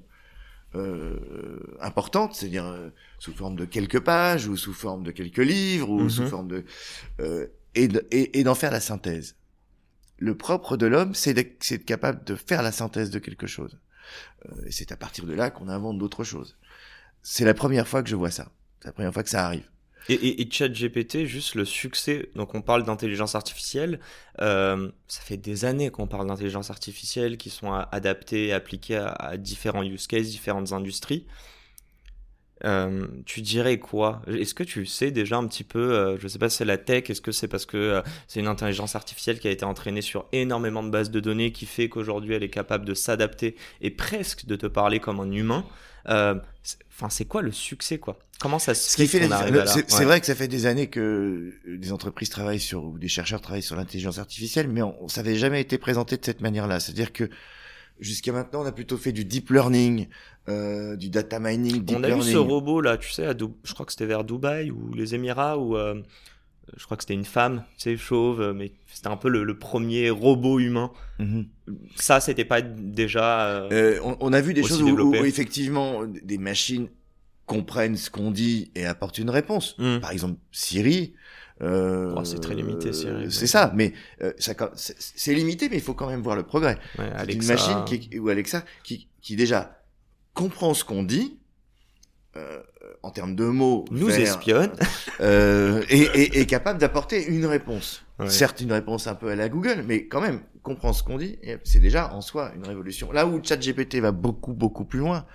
euh, 0.75 1.77
importante, 1.81 2.35
c'est-à-dire 2.35 2.65
euh, 2.65 2.89
sous 3.19 3.33
forme 3.33 3.55
de 3.55 3.65
quelques 3.65 3.99
pages 3.99 4.47
ou 4.47 4.57
sous 4.57 4.73
forme 4.73 5.03
de 5.03 5.11
quelques 5.11 5.37
livres 5.37 5.89
ou 5.89 6.09
sous 6.09 6.23
mhm. 6.23 6.27
forme 6.27 6.47
de 6.47 6.65
euh, 7.19 7.47
et 7.73 7.87
d'en 7.87 7.99
et, 8.11 8.39
et 8.39 8.55
faire 8.55 8.71
la 8.71 8.79
synthèse. 8.79 9.35
Le 10.17 10.35
propre 10.35 10.77
de 10.77 10.85
l'homme, 10.85 11.13
c'est 11.13 11.33
d'être 11.33 11.85
capable 11.85 12.23
de 12.25 12.35
faire 12.35 12.63
la 12.63 12.71
synthèse 12.71 13.11
de 13.11 13.19
quelque 13.19 13.47
chose. 13.47 13.79
Euh, 14.45 14.65
et 14.65 14.71
c'est 14.71 14.91
à 14.91 14.97
partir 14.97 15.25
de 15.25 15.33
là 15.33 15.49
qu'on 15.51 15.69
invente 15.69 15.97
d'autres 15.97 16.23
choses. 16.23 16.57
C'est 17.21 17.45
la 17.45 17.53
première 17.53 17.87
fois 17.87 18.03
que 18.03 18.09
je 18.09 18.15
vois 18.15 18.31
ça. 18.31 18.51
C'est 18.81 18.87
la 18.87 18.93
première 18.93 19.13
fois 19.13 19.23
que 19.23 19.29
ça 19.29 19.45
arrive. 19.45 19.69
Et, 20.09 20.13
et, 20.13 20.41
et 20.41 20.49
ChatGPT, 20.49 21.25
juste 21.25 21.55
le 21.55 21.65
succès, 21.65 22.29
donc 22.35 22.55
on 22.55 22.61
parle 22.61 22.83
d'intelligence 22.83 23.35
artificielle, 23.35 23.99
euh, 24.41 24.89
ça 25.07 25.21
fait 25.21 25.37
des 25.37 25.65
années 25.65 25.89
qu'on 25.89 26.07
parle 26.07 26.27
d'intelligence 26.27 26.69
artificielle 26.69 27.37
qui 27.37 27.49
sont 27.49 27.73
adaptées, 27.73 28.53
appliquées 28.53 28.97
à, 28.97 29.37
différents 29.37 29.83
use 29.83 30.07
cases, 30.07 30.29
différentes 30.29 30.71
industries. 30.71 31.25
Euh, 32.63 33.05
tu 33.25 33.41
dirais 33.41 33.77
quoi? 33.77 34.21
Est-ce 34.27 34.53
que 34.53 34.63
tu 34.63 34.85
sais 34.85 35.11
déjà 35.11 35.37
un 35.37 35.47
petit 35.47 35.63
peu, 35.63 35.93
euh, 35.93 36.17
je 36.19 36.27
sais 36.27 36.39
pas 36.39 36.49
si 36.49 36.57
c'est 36.57 36.65
la 36.65 36.77
tech, 36.77 37.09
est-ce 37.09 37.21
que 37.21 37.31
c'est 37.31 37.47
parce 37.47 37.65
que 37.65 37.77
euh, 37.77 38.01
c'est 38.27 38.39
une 38.39 38.47
intelligence 38.47 38.95
artificielle 38.95 39.39
qui 39.39 39.47
a 39.47 39.51
été 39.51 39.63
entraînée 39.63 40.01
sur 40.01 40.25
énormément 40.31 40.81
de 40.83 40.89
bases 40.89 41.11
de 41.11 41.19
données 41.19 41.51
qui 41.51 41.65
fait 41.67 41.87
qu'aujourd'hui 41.87 42.33
elle 42.33 42.43
est 42.43 42.49
capable 42.49 42.85
de 42.85 42.95
s'adapter 42.95 43.55
et 43.81 43.91
presque 43.91 44.45
de 44.45 44.55
te 44.55 44.65
parler 44.65 44.99
comme 44.99 45.19
un 45.19 45.31
humain? 45.31 45.65
Euh, 46.09 46.35
Enfin, 46.91 47.09
c'est 47.09 47.25
quoi 47.25 47.41
le 47.41 47.51
succès 47.51 47.99
quoi? 47.99 48.17
Comment 48.39 48.59
ça 48.59 48.73
se 48.73 48.97
fait, 48.97 49.07
C'est 49.07 50.03
vrai 50.03 50.19
que 50.19 50.25
ça 50.25 50.35
fait 50.35 50.47
des 50.47 50.65
années 50.65 50.87
que 50.87 51.53
des 51.67 51.91
entreprises 51.91 52.29
travaillent 52.29 52.59
sur 52.59 52.83
ou 52.83 52.97
des 52.97 53.07
chercheurs 53.07 53.39
travaillent 53.39 53.61
sur 53.61 53.75
l'intelligence 53.75 54.17
artificielle, 54.17 54.67
mais 54.67 54.81
on, 54.81 55.07
ça 55.07 55.21
n'avait 55.21 55.35
jamais 55.37 55.61
été 55.61 55.77
présenté 55.77 56.17
de 56.17 56.25
cette 56.25 56.41
manière-là. 56.41 56.79
C'est-à-dire 56.79 57.13
que 57.13 57.29
Jusqu'à 57.99 58.31
maintenant, 58.31 58.61
on 58.61 58.65
a 58.65 58.71
plutôt 58.71 58.97
fait 58.97 59.11
du 59.11 59.25
deep 59.25 59.49
learning, 59.49 60.07
euh, 60.49 60.95
du 60.95 61.09
data 61.09 61.39
mining. 61.39 61.83
Deep 61.83 61.97
on 61.97 62.03
a 62.03 62.09
vu 62.09 62.21
ce 62.21 62.37
robot 62.37 62.81
là, 62.81 62.97
tu 62.97 63.11
sais, 63.11 63.25
à 63.25 63.33
je 63.37 63.73
crois 63.73 63.85
que 63.85 63.91
c'était 63.91 64.05
vers 64.05 64.23
Dubaï 64.23 64.71
ou 64.71 64.93
les 64.93 65.15
Émirats 65.15 65.57
où 65.57 65.75
euh, 65.75 66.01
je 66.75 66.83
crois 66.83 66.97
que 66.97 67.03
c'était 67.03 67.13
une 67.13 67.25
femme, 67.25 67.63
tu 67.77 67.83
sais, 67.83 67.97
chauve, 67.97 68.53
mais 68.53 68.73
c'était 68.91 69.07
un 69.07 69.17
peu 69.17 69.29
le, 69.29 69.57
premier 69.57 70.09
robot 70.09 70.59
humain. 70.59 70.91
Mm-hmm. 71.19 71.45
Ça, 71.95 72.19
c'était 72.19 72.45
pas 72.45 72.61
déjà. 72.61 73.47
Euh, 73.47 73.69
euh, 73.71 73.99
on, 74.03 74.17
on, 74.19 74.33
a 74.33 74.41
vu 74.41 74.53
des 74.53 74.63
choses 74.63 74.81
où, 74.81 75.15
effectivement 75.15 76.05
des 76.05 76.37
machines 76.37 76.89
comprennent 77.45 77.95
ce 77.95 78.09
qu'on 78.09 78.31
dit 78.31 78.71
et 78.75 78.85
apportent 78.85 79.17
une 79.17 79.29
réponse. 79.29 79.75
Mm. 79.77 79.99
Par 79.99 80.11
exemple, 80.11 80.39
Siri. 80.51 81.13
Euh, 81.61 82.13
oh, 82.15 82.23
c'est 82.23 82.39
très 82.39 82.55
limité, 82.55 82.91
C'est 82.93 83.47
ça, 83.47 83.71
mais 83.75 83.93
euh, 84.21 84.33
c'est 84.37 85.33
limité, 85.33 85.69
mais 85.69 85.77
il 85.77 85.81
faut 85.81 85.93
quand 85.93 86.07
même 86.07 86.21
voir 86.21 86.35
le 86.35 86.43
progrès. 86.43 86.77
Ouais, 86.99 87.33
une 87.33 87.45
machine 87.45 87.83
qui, 87.85 88.19
ou 88.19 88.29
Alexa 88.29 88.63
qui, 88.83 89.07
qui 89.21 89.35
déjà 89.35 89.81
comprend 90.33 90.73
ce 90.73 90.83
qu'on 90.83 91.03
dit 91.03 91.39
euh, 92.35 92.61
en 93.03 93.11
termes 93.11 93.35
de 93.35 93.45
mots, 93.45 93.85
nous 93.91 94.09
espionne, 94.09 94.71
euh, 95.21 95.83
et, 95.89 96.01
et, 96.01 96.39
est 96.39 96.45
capable 96.45 96.79
d'apporter 96.79 97.25
une 97.25 97.45
réponse. 97.45 98.03
Certes, 98.27 98.61
une 98.61 98.71
réponse 98.71 99.07
un 99.07 99.15
peu 99.15 99.29
à 99.29 99.35
la 99.35 99.47
Google, 99.47 99.83
mais 99.85 100.07
quand 100.07 100.21
même 100.21 100.41
comprend 100.63 100.91
ce 100.91 101.03
qu'on 101.03 101.17
dit. 101.17 101.37
C'est 101.63 101.79
déjà 101.79 102.13
en 102.13 102.21
soi 102.21 102.51
une 102.55 102.65
révolution. 102.67 103.11
Là 103.11 103.25
où 103.25 103.41
ChatGPT 103.41 103.99
va 103.99 104.11
beaucoup 104.11 104.53
beaucoup 104.53 104.83
plus 104.83 104.99
loin, 104.99 105.25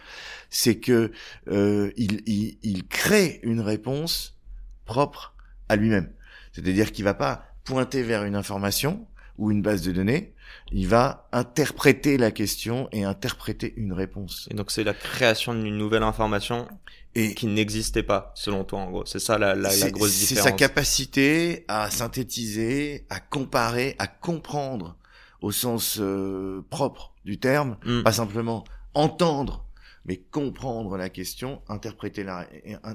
c'est 0.51 0.77
que 0.77 1.13
euh, 1.49 1.91
il, 1.97 2.21
il, 2.27 2.59
il 2.63 2.87
crée 2.87 3.41
une 3.43 3.61
réponse 3.61 4.37
propre 4.85 5.32
à 5.73 5.77
lui-même. 5.77 6.11
C'est-à-dire 6.53 6.93
qu'il 6.93 7.05
va 7.05 7.15
pas 7.15 7.47
pointer 7.65 8.03
vers 8.03 8.25
une 8.25 8.37
information 8.37 9.07
ou 9.39 9.51
une 9.51 9.63
base 9.63 9.83
de 9.83 9.93
données, 9.93 10.35
il 10.71 10.87
va 10.87 11.29
interpréter 11.33 12.19
la 12.19 12.31
question 12.31 12.89
et 12.93 13.05
interpréter 13.05 13.73
une 13.77 13.93
réponse. 13.93 14.49
Et 14.51 14.55
donc 14.55 14.71
c'est 14.71 14.85
la 14.85 14.93
création 14.93 15.55
d'une 15.55 15.77
nouvelle 15.77 16.03
information 16.03 16.69
et 17.15 17.35
qui 17.35 17.47
n'existait 17.47 18.03
pas 18.03 18.33
selon 18.35 18.65
toi 18.65 18.81
en 18.81 18.91
gros. 18.91 19.07
C'est 19.07 19.19
ça 19.19 19.39
la, 19.39 19.55
la, 19.55 19.75
la 19.75 19.91
grosse 19.91 20.19
différence. 20.19 20.45
C'est 20.45 20.51
sa 20.51 20.53
capacité 20.53 21.65
à 21.69 21.91
synthétiser, 21.91 23.07
à 23.09 23.21
comparer, 23.21 23.97
à 23.99 24.07
comprendre 24.07 24.97
au 25.41 25.51
sens 25.51 25.99
euh, 25.99 26.65
propre 26.71 27.15
du 27.25 27.39
terme, 27.39 27.77
hmm. 27.85 28.03
pas 28.03 28.13
simplement 28.13 28.65
entendre, 28.95 29.65
mais 30.05 30.17
comprendre 30.17 30.97
la 30.97 31.09
question, 31.09 31.63
interpréter 31.69 32.25
la, 32.25 32.47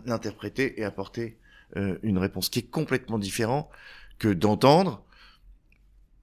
l'interpréter 0.05 0.79
et 0.79 0.83
apporter 0.83 1.37
euh, 1.75 1.97
une 2.03 2.17
réponse 2.17 2.49
qui 2.49 2.59
est 2.59 2.69
complètement 2.69 3.19
différent 3.19 3.69
que 4.19 4.29
d'entendre, 4.29 5.03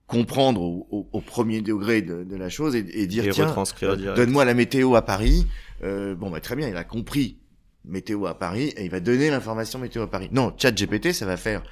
comprendre 0.06 0.60
au, 0.60 1.08
au, 1.12 1.20
premier 1.20 1.60
degré 1.60 2.02
de, 2.02 2.24
de 2.24 2.36
la 2.36 2.48
chose 2.48 2.74
et, 2.76 2.84
et 2.92 3.06
dire 3.06 3.24
tiens, 3.32 3.54
euh, 3.82 4.14
donne-moi 4.14 4.44
la 4.44 4.54
météo 4.54 4.94
à 4.96 5.02
Paris. 5.02 5.46
Euh, 5.82 6.14
bon, 6.14 6.30
bah, 6.30 6.40
très 6.40 6.56
bien, 6.56 6.68
il 6.68 6.76
a 6.76 6.84
compris 6.84 7.38
météo 7.84 8.26
à 8.26 8.38
Paris 8.38 8.72
et 8.76 8.84
il 8.84 8.90
va 8.90 9.00
donner 9.00 9.30
l'information 9.30 9.78
météo 9.78 10.02
à 10.02 10.10
Paris. 10.10 10.28
Non, 10.32 10.54
Chat 10.56 10.72
GPT, 10.72 11.12
ça 11.12 11.26
va 11.26 11.36
faire 11.36 11.62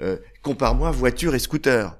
euh, 0.00 0.16
compare-moi 0.42 0.90
voiture 0.90 1.34
et 1.34 1.38
scooter. 1.38 1.96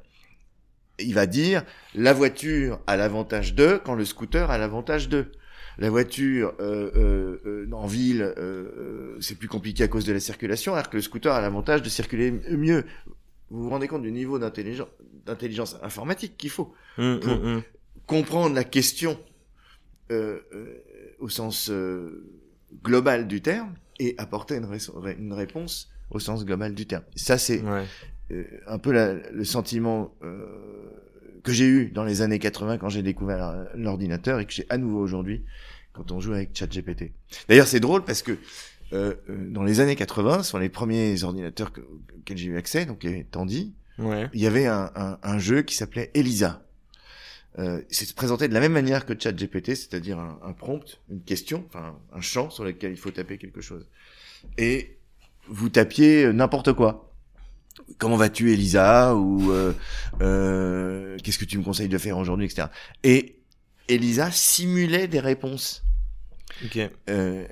Il 0.99 1.15
va 1.15 1.27
dire 1.27 1.63
la 1.95 2.13
voiture 2.13 2.81
a 2.87 2.97
l'avantage 2.97 3.55
de 3.55 3.81
quand 3.83 3.95
le 3.95 4.05
scooter 4.05 4.51
a 4.51 4.59
l'avantage 4.59 5.09
de 5.09 5.33
la 5.79 5.91
voiture 5.91 6.55
euh, 6.61 6.91
euh, 6.97 7.41
euh, 7.47 7.73
en 7.73 7.87
ville, 7.87 8.23
euh, 8.37 9.17
c'est 9.21 9.37
plus 9.37 9.49
compliqué 9.49 9.83
à 9.83 9.89
cause 9.89 10.05
de 10.05 10.13
la 10.13 10.21
circulation, 10.21 10.75
alors 10.75 10.91
que 10.91 10.97
le 10.97 11.03
scooter 11.03 11.33
a 11.33 11.41
l'avantage 11.41 11.83
de 11.83 11.89
circuler 11.89 12.31
mieux. 12.31 12.85
Vous 13.51 13.65
vous 13.65 13.71
rendez 13.71 13.89
compte 13.89 14.03
du 14.03 14.13
niveau 14.13 14.39
d'intelligence 14.39 15.77
informatique 15.83 16.37
qu'il 16.37 16.51
faut 16.51 16.73
mmh, 16.99 17.17
pour 17.19 17.37
mmh, 17.37 17.57
mmh. 17.57 17.63
comprendre 18.07 18.55
la 18.55 18.65
question 18.65 19.19
au 21.21 21.29
sens 21.31 21.71
global 22.83 23.27
du 23.27 23.41
terme 23.41 23.73
et 23.99 24.15
apporter 24.19 24.57
une, 24.57 24.69
une, 25.19 25.33
réponse 25.33 25.91
au 26.11 26.19
sens 26.19 26.45
global 26.45 26.75
du 26.75 26.87
terme. 26.87 27.05
Ça, 27.17 27.39
c'est 27.39 27.63
un 28.67 28.79
peu 28.79 28.93
la, 28.93 29.15
le 29.15 29.45
sentiment 29.45 30.15
que 31.43 31.53
j'ai 31.53 31.67
eu 31.67 31.91
dans 31.91 32.05
les 32.05 32.23
années 32.23 32.39
80 32.39 32.79
quand 32.79 32.89
j'ai 32.89 33.03
découvert 33.03 33.67
l'ordinateur 33.75 34.41
et 34.41 34.47
que 34.47 34.53
j'ai 34.53 34.67
à 34.69 34.79
nouveau 34.79 35.01
aujourd'hui 35.01 35.43
quand 35.93 36.11
on 36.13 36.21
joue 36.21 36.33
avec 36.33 36.57
ChatGPT. 36.57 37.13
D'ailleurs, 37.49 37.67
c'est 37.67 37.81
drôle 37.81 38.05
parce 38.05 38.23
que 38.23 38.33
euh, 38.93 39.15
euh 39.29 39.51
dans 39.51 39.63
les 39.63 39.81
années 39.81 39.97
80, 39.97 40.43
sur 40.43 40.59
les 40.59 40.69
premiers 40.69 41.23
ordinateurs 41.25 41.73
que, 41.73 41.81
auxquels 41.81 42.37
j'ai 42.37 42.49
eu 42.49 42.57
accès, 42.57 42.87
donc 42.87 43.07
Tandy, 43.31 43.75
ouais. 43.99 44.29
il 44.33 44.41
y 44.41 44.47
avait 44.47 44.67
un, 44.67 44.91
un, 44.95 45.19
un 45.23 45.39
jeu 45.39 45.63
qui 45.63 45.75
s'appelait 45.75 46.11
Elisa. 46.15 46.63
Euh, 47.59 47.83
c'est 47.91 48.15
présenté 48.15 48.49
de 48.49 48.55
la 48.55 48.61
même 48.61 48.73
manière 48.73 49.05
que 49.05 49.19
ChatGPT, 49.19 49.75
c'est-à-dire 49.75 50.19
un, 50.19 50.39
un, 50.43 50.53
prompt, 50.53 51.01
une 51.11 51.23
question, 51.23 51.65
enfin 51.69 51.99
un 52.13 52.21
champ 52.23 52.49
sur 52.49 52.65
lequel 52.65 52.93
il 52.93 52.97
faut 52.97 53.11
taper 53.11 53.37
quelque 53.37 53.61
chose. 53.61 53.87
Et 54.57 54.97
vous 55.49 55.69
tapiez 55.69 56.33
n'importe 56.33 56.73
quoi 56.73 57.12
comment 57.99 58.17
vas-tu 58.17 58.53
Elisa? 58.53 59.15
Ou 59.15 59.53
euh, 59.53 59.73
euh, 60.21 61.17
qu'est-ce 61.23 61.39
que 61.39 61.45
tu 61.45 61.59
me 61.59 61.65
conseilles 61.65 61.89
de 61.89 61.99
faire 61.99 62.19
aujourd'hui, 62.19 62.47
etc. 62.47 62.69
Et 63.05 63.39
Elisa 63.89 64.31
simulait 64.31 65.09
des 65.09 65.21
réponses. 65.21 65.83
Ok. 66.65 66.79
Euh, 67.11 67.45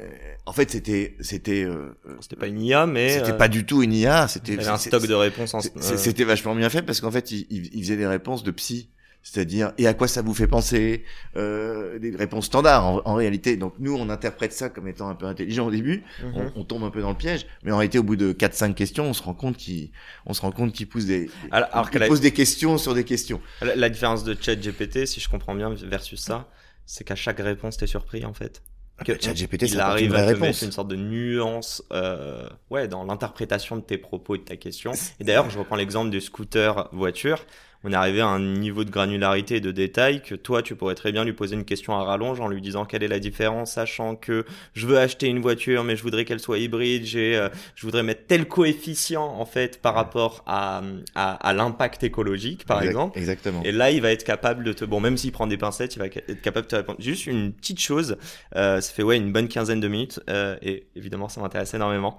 en 0.47 0.53
fait, 0.53 0.71
c'était 0.71 1.17
c'était 1.21 1.65
euh, 1.65 1.97
c'était 2.21 2.37
pas 2.37 2.47
une 2.47 2.61
IA, 2.61 2.87
mais 2.87 3.11
c'était 3.11 3.37
pas 3.37 3.49
du 3.49 3.65
tout 3.65 3.83
une 3.83 3.93
IA. 3.93 4.29
C'était 4.29 4.67
un 4.67 4.77
stock 4.77 5.07
de 5.07 5.15
réponses. 5.15 5.55
C'était 5.81 6.25
vachement 6.25 6.55
bien 6.55 6.71
fait 6.71 6.83
parce 6.83 7.01
qu'en 7.01 7.11
fait, 7.11 7.31
il, 7.33 7.47
il, 7.51 7.83
faisait 7.83 7.97
des 7.97 8.07
réponses 8.07 8.43
de 8.43 8.51
psy 8.51 8.91
c'est-à-dire 9.23 9.73
et 9.79 9.87
à 9.87 9.95
quoi 9.95 10.09
ça 10.09 10.23
vous 10.23 10.35
fait 10.35 10.47
penser 10.47 11.05
euh, 11.37 11.99
des 11.99 12.15
réponses 12.15 12.47
standards 12.47 13.07
en, 13.07 13.15
réalité. 13.15 13.57
Donc 13.57 13.75
nous 13.79 13.95
on 13.95 14.09
interprète 14.09 14.53
ça 14.53 14.69
comme 14.71 14.89
étant 14.89 15.09
un 15.09 15.15
peu 15.15 15.27
intelligent 15.27 15.67
au 15.67 15.71
début. 15.71 16.05
Mhm. 16.23 16.53
on, 16.57 16.65
tombe 16.65 16.85
un 16.85 16.91
peu 16.91 17.03
dans 17.03 17.11
le 17.11 17.17
piège. 17.17 17.47
Mais 17.63 17.73
en 17.73 17.77
réalité 17.77 17.99
au 17.99 18.03
bout 18.03 18.17
de 18.17 18.33
4 18.33 18.55
5 18.55 18.75
questions 18.75 19.05
on 19.05 19.13
se 19.13 19.23
rend 19.23 19.35
compte 19.35 19.57
qu'il 19.57 19.91
on 20.27 20.33
se 20.33 20.41
rend 20.41 20.53
compte 20.53 20.73
qu'il 20.73 20.89
pousse 20.89 21.05
des 21.05 21.31
alors, 21.51 21.91
pose 22.09 22.21
des 22.21 22.33
questions 22.33 22.79
sur 22.79 22.95
des 22.95 23.05
questions. 23.05 23.41
La, 23.61 23.91
différence 23.91 24.25
de 24.25 24.37
chat 24.41 24.57
GPT 24.57 25.07
si 25.07 25.21
je 25.21 25.29
comprends 25.29 25.55
bien 25.55 25.75
versus 25.75 26.21
ça 26.21 26.49
c'est 26.87 27.05
qu'à 27.05 27.17
chaque 27.17 27.39
réponse 27.39 27.77
t'es 27.77 27.87
surpris 27.87 28.25
en 28.25 28.33
fait. 28.33 28.63
Ah, 28.99 29.05
que 29.05 29.21
chat 29.21 29.35
GPT 29.35 29.63
il 29.71 29.81
arrive 29.81 30.15
à 30.15 30.33
te 30.33 30.39
mettre 30.39 30.63
une 30.63 30.73
sorte 30.73 30.89
de 30.89 30.97
nuance 30.97 31.83
euh, 31.93 32.49
ouais 32.71 32.89
dans 32.89 33.05
l'interprétation 33.05 33.77
de 33.77 33.83
tes 33.83 33.99
propos 33.99 34.37
et 34.37 34.39
de 34.39 34.45
ta 34.45 34.57
question. 34.57 34.93
Et 35.19 35.25
d'ailleurs 35.25 35.51
je 35.51 35.59
reprends 35.59 35.77
l'exemple 35.77 36.11
du 36.11 36.21
scooter 36.21 36.89
voiture 36.93 37.45
on 37.85 37.93
est 37.93 37.97
arrivé 37.97 38.21
à 38.21 38.27
un 38.27 38.41
niveau 38.41 38.85
de 38.85 38.91
granularité 38.91 39.57
et 39.57 39.61
de 39.61 39.71
détail 39.71 40.23
que 40.23 40.35
toi, 40.35 40.63
tu 40.63 40.77
pourrais 40.77 40.95
très 40.95 41.13
bien 41.13 41.25
lui 41.25 41.33
poser 41.33 41.55
une 41.55 41.65
question 41.65 41.95
à 41.95 42.05
rallonge 42.05 42.41
en 42.41 42.49
lui 42.49 42.61
disant 42.61 42.85
quelle 42.85 43.03
est 43.03 43.09
la 43.09 43.19
différence, 43.19 43.73
sachant 43.73 44.17
que 44.17 44.45
je 44.75 44.87
veux 44.87 44.99
acheter 44.99 45.29
une 45.29 45.41
voiture, 45.41 45.83
mais 45.85 45.97
je 45.97 46.03
voudrais 46.03 46.25
qu'elle 46.25 46.41
soit 46.41 46.59
hybride, 46.59 47.05
j'ai, 47.05 47.37
euh, 47.37 47.49
je 47.75 47.87
voudrais 47.87 48.03
mettre 48.03 48.27
tel 48.27 48.47
coefficient, 48.47 49.25
en 49.25 49.47
fait, 49.47 49.81
par 49.81 49.95
rapport 49.95 50.43
à, 50.47 50.83
à, 51.15 51.33
à 51.33 51.53
l'impact 51.53 52.03
écologique, 52.03 52.67
par 52.67 52.83
exemple. 52.83 53.19
Exactement. 53.19 53.63
Et 53.65 53.73
là, 53.73 53.91
il 53.91 54.03
va 54.03 54.13
être 54.13 54.25
capable 54.25 54.65
de 54.65 54.73
te, 54.73 54.85
bon, 54.85 55.01
même 55.01 55.17
s'il 55.17 55.33
prend 55.33 55.47
des 55.47 55.57
pincettes, 55.57 55.97
il 55.97 55.99
va 56.01 56.07
être 56.07 56.43
capable 56.43 56.67
de 56.67 56.71
te 56.71 56.77
répondre. 56.77 57.01
Juste 57.01 57.27
une 57.27 57.53
petite 57.53 57.81
chose, 57.81 58.17
euh, 58.57 58.81
ça 58.81 58.93
fait, 58.93 59.03
ouais, 59.03 59.17
une 59.17 59.33
bonne 59.33 59.49
quinzaine 59.49 59.81
de 59.81 59.89
minutes, 59.89 60.21
euh, 60.29 60.57
et 60.61 60.87
évidemment, 60.97 61.29
ça 61.29 61.41
m'intéresse 61.41 61.73
énormément. 61.75 62.19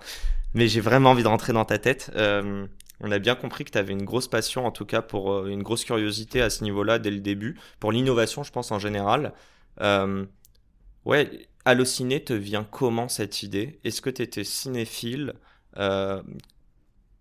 Mais 0.53 0.67
j'ai 0.67 0.81
vraiment 0.81 1.11
envie 1.11 1.23
de 1.23 1.27
rentrer 1.27 1.53
dans 1.53 1.65
ta 1.65 1.77
tête. 1.77 2.11
Euh, 2.15 2.65
on 3.01 3.11
a 3.11 3.19
bien 3.19 3.35
compris 3.35 3.65
que 3.65 3.71
tu 3.71 3.77
avais 3.77 3.93
une 3.93 4.05
grosse 4.05 4.27
passion, 4.27 4.65
en 4.65 4.71
tout 4.71 4.85
cas 4.85 5.01
pour 5.01 5.47
une 5.47 5.63
grosse 5.63 5.83
curiosité 5.83 6.41
à 6.41 6.49
ce 6.49 6.63
niveau-là 6.63 6.99
dès 6.99 7.11
le 7.11 7.19
début, 7.19 7.59
pour 7.79 7.91
l'innovation, 7.91 8.43
je 8.43 8.51
pense 8.51 8.71
en 8.71 8.79
général. 8.79 9.33
ouais, 11.05 11.47
Allociné 11.63 12.23
te 12.23 12.33
vient 12.33 12.63
comment 12.63 13.07
cette 13.07 13.43
idée? 13.43 13.79
Est-ce 13.83 14.01
que 14.01 14.09
tu 14.09 14.23
étais 14.23 14.43
cinéphile 14.43 15.33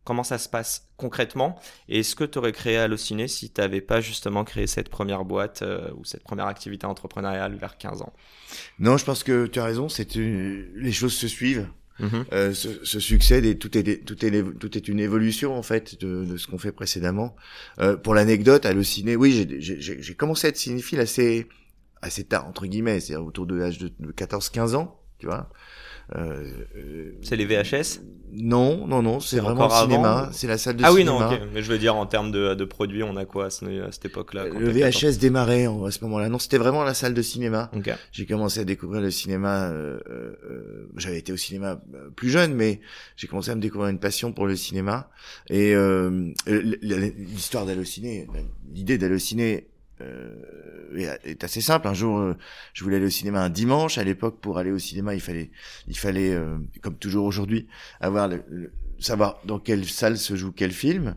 Comment 0.05 0.25
ça 0.25 0.39
se 0.39 0.49
passe 0.49 0.89
concrètement? 0.97 1.59
Et 1.89 2.01
est-ce 2.01 2.17
que 2.17 2.25
tu 2.25 2.39
aurais 2.39 2.53
créé 2.53 2.77
Allociné 2.79 3.29
si 3.29 3.51
tu 3.51 3.61
n'avais 3.61 3.83
pas 3.83 4.01
justement 4.01 4.45
créé 4.45 4.67
cette 4.67 4.89
première 4.89 5.25
boîte 5.25 5.63
euh, 5.63 5.91
ou 5.95 6.05
cette 6.05 6.25
première 6.25 6.47
activité 6.47 6.87
entrepreneuriale 6.87 7.55
vers 7.55 7.77
15 7.77 8.03
ans? 8.03 8.13
Non, 8.79 8.97
je 8.97 9.05
pense 9.05 9.23
que 9.23 9.47
tu 9.47 9.61
as 9.61 9.65
raison, 9.65 9.89
c'est 9.89 10.17
les 10.17 10.93
choses 10.93 11.13
se 11.15 11.29
suivent. 11.29 11.69
Mm-hmm. 12.01 12.25
Euh, 12.33 12.55
se, 12.55 13.01
succèdent 13.01 13.45
et 13.45 13.59
tout 13.59 13.77
est 13.77 14.05
tout 14.05 14.25
est 14.25 14.59
tout 14.59 14.77
est 14.77 14.89
une 14.89 15.01
évolution 15.01 15.57
en 15.57 15.63
fait 15.63 16.01
de, 16.01 16.37
ce 16.37 16.47
qu'on 16.47 16.59
fait 16.59 16.73
précédemment. 16.73 17.37
Euh, 17.79 17.97
pour 17.97 18.15
l'anecdote, 18.15 18.67
Allociné, 18.67 19.17
oui, 19.17 19.47
j'ai 19.61 20.15
commencé 20.15 20.47
à 20.47 20.51
être 20.51 20.57
cinéphile 20.57 21.01
assez 21.01 21.47
assez 22.03 22.25
tard 22.25 22.47
entre 22.47 22.67
guillemets, 22.67 23.01
c'est 23.01 23.17
autour 23.17 23.47
de 23.47 23.55
l'âge 23.55 23.79
de 23.79 23.91
14-15 24.13 24.75
ans, 24.75 25.00
tu 25.21 25.27
vois. 25.27 25.49
Euh, 26.17 26.45
c'est 27.23 27.37
les 27.37 27.47
VHS 27.47 28.01
Non, 28.33 28.87
non, 28.87 29.01
non, 29.03 29.21
c'est 29.21 29.39
vraiment 29.39 29.69
le 29.69 29.75
cinéma. 29.75 30.29
C'est 30.33 30.49
la 30.49 30.59
salle 30.59 30.77
de 30.77 30.85
cinéma. 30.85 30.91
Ah 30.91 31.29
oui, 31.31 31.39
non, 31.39 31.49
mais 31.55 31.63
je 31.63 31.71
veux 31.71 31.79
dire 31.79 31.95
en 31.95 32.07
termes 32.07 32.33
de, 32.33 32.55
de 32.55 32.65
produits, 32.65 33.03
on 33.05 33.17
a 33.17 33.25
quoi 33.25 33.47
à, 33.47 33.51
cette 33.51 34.05
époque-là 34.05 34.47
Le 34.47 34.71
VHS 34.71 35.19
démarrait 35.19 35.67
à 35.67 35.91
ce 35.91 36.03
moment-là. 36.05 36.29
Non, 36.29 36.39
c'était 36.39 36.59
vraiment 36.59 36.83
la 36.83 36.95
salle 36.95 37.15
de 37.15 37.23
cinéma. 37.23 37.71
J'ai 38.13 38.27
commencé 38.27 38.61
à 38.61 38.65
découvrir 38.65 39.01
le 39.01 39.11
cinéma. 39.11 39.69
Euh, 39.69 40.01
euh, 40.11 40.89
J'avais 40.97 41.19
été 41.19 41.33
au 41.33 41.37
cinéma 41.37 41.81
euh, 41.95 42.11
plus 42.11 42.31
jeune, 42.31 42.55
mais 42.55 42.81
j'ai 43.17 43.29
commencé 43.29 43.51
à 43.51 43.55
me 43.55 43.61
découvrir 43.61 43.91
une 43.91 44.01
passion 44.01 44.33
pour 44.33 44.47
le 44.47 44.57
cinéma. 44.57 45.11
Et 45.49 45.75
euh, 45.75 46.33
l'histoire 46.47 47.67
d'Allociné, 47.67 48.27
l'idée 48.73 48.99
d'Allociné 48.99 49.69
euh, 50.01 51.17
est 51.25 51.45
assez 51.45 51.61
simple. 51.61 51.89
Un 51.89 51.95
jour, 51.95 52.19
euh, 52.19 52.37
je 52.73 52.85
voulais 52.85 52.97
aller 52.97 53.07
au 53.07 53.11
cinéma 53.11 53.43
un 53.43 53.51
dimanche. 53.51 53.99
À 53.99 54.05
l'époque, 54.05 54.41
pour 54.41 54.59
aller 54.59 54.73
au 54.73 54.79
cinéma, 54.79 55.15
il 55.15 55.21
fallait, 55.21 55.51
il 55.89 55.99
fallait, 55.99 56.33
euh, 56.35 56.59
comme 56.83 56.97
toujours 56.97 57.27
aujourd'hui, 57.27 57.69
avoir 58.01 58.29
le, 58.29 58.73
savoir 58.99 59.41
dans 59.45 59.59
quelle 59.59 59.85
salle 59.85 60.19
se 60.19 60.35
joue 60.37 60.53
quel 60.53 60.73
film. 60.73 61.17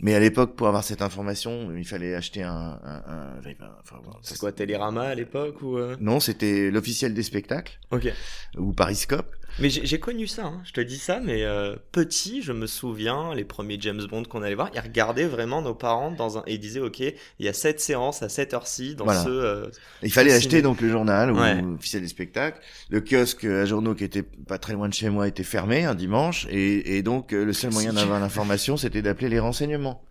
Mais 0.00 0.14
à 0.14 0.20
l'époque, 0.20 0.56
pour 0.56 0.66
avoir 0.66 0.82
cette 0.82 1.02
information, 1.02 1.74
il 1.76 1.86
fallait 1.86 2.14
acheter 2.14 2.42
un. 2.42 2.80
un, 2.84 3.02
un 3.06 3.38
enfin, 3.80 4.00
c'est 4.22 4.38
quoi, 4.38 4.50
Télérama 4.50 5.02
à 5.02 5.14
l'époque 5.14 5.62
ou 5.62 5.78
Non, 6.00 6.18
c'était 6.18 6.70
l'officiel 6.70 7.14
des 7.14 7.22
spectacles. 7.22 7.78
Ok. 7.92 8.12
Ou 8.58 8.72
Pariscope. 8.72 9.36
Mais 9.60 9.70
j'ai 9.70 10.00
connu 10.00 10.26
ça, 10.26 10.46
hein. 10.46 10.62
je 10.64 10.72
te 10.72 10.80
dis 10.80 10.98
ça, 10.98 11.20
mais 11.20 11.44
euh, 11.44 11.76
petit, 11.92 12.42
je 12.42 12.52
me 12.52 12.66
souviens, 12.66 13.34
les 13.34 13.44
premiers 13.44 13.76
James 13.80 14.02
Bond 14.10 14.24
qu'on 14.24 14.42
allait 14.42 14.56
voir, 14.56 14.70
ils 14.74 14.80
regardaient 14.80 15.26
vraiment 15.26 15.62
nos 15.62 15.74
parents 15.74 16.10
dans 16.10 16.38
un, 16.38 16.42
et 16.46 16.54
ils 16.54 16.58
disaient, 16.58 16.80
ok, 16.80 16.98
il 17.00 17.14
y 17.38 17.48
a 17.48 17.52
cette 17.52 17.80
séance 17.80 18.22
à 18.22 18.28
cette 18.28 18.52
heure-ci 18.52 18.96
dans 18.96 19.06
ce. 19.08 19.28
Euh, 19.28 19.66
il 20.02 20.12
fallait 20.12 20.32
acheter 20.32 20.60
donc 20.60 20.80
le 20.80 20.90
journal 20.90 21.30
ou 21.30 21.36
l'officiel 21.36 22.02
des 22.02 22.08
spectacles. 22.08 22.60
Le 22.90 23.00
kiosque 23.00 23.44
à 23.44 23.64
journaux 23.64 23.94
qui 23.94 24.02
était 24.02 24.24
pas 24.24 24.58
très 24.58 24.72
loin 24.72 24.88
de 24.88 24.94
chez 24.94 25.08
moi 25.08 25.28
était 25.28 25.44
fermé 25.44 25.84
un 25.84 25.94
dimanche, 25.94 26.46
et, 26.50 26.96
et 26.96 27.02
donc 27.02 27.32
euh, 27.32 27.44
le 27.44 27.52
seul 27.52 27.72
moyen 27.72 27.92
d'avoir 27.92 28.18
l'information, 28.18 28.76
c'était 28.76 29.02
d'appeler 29.02 29.28
les 29.28 29.38
renseignements. 29.38 30.04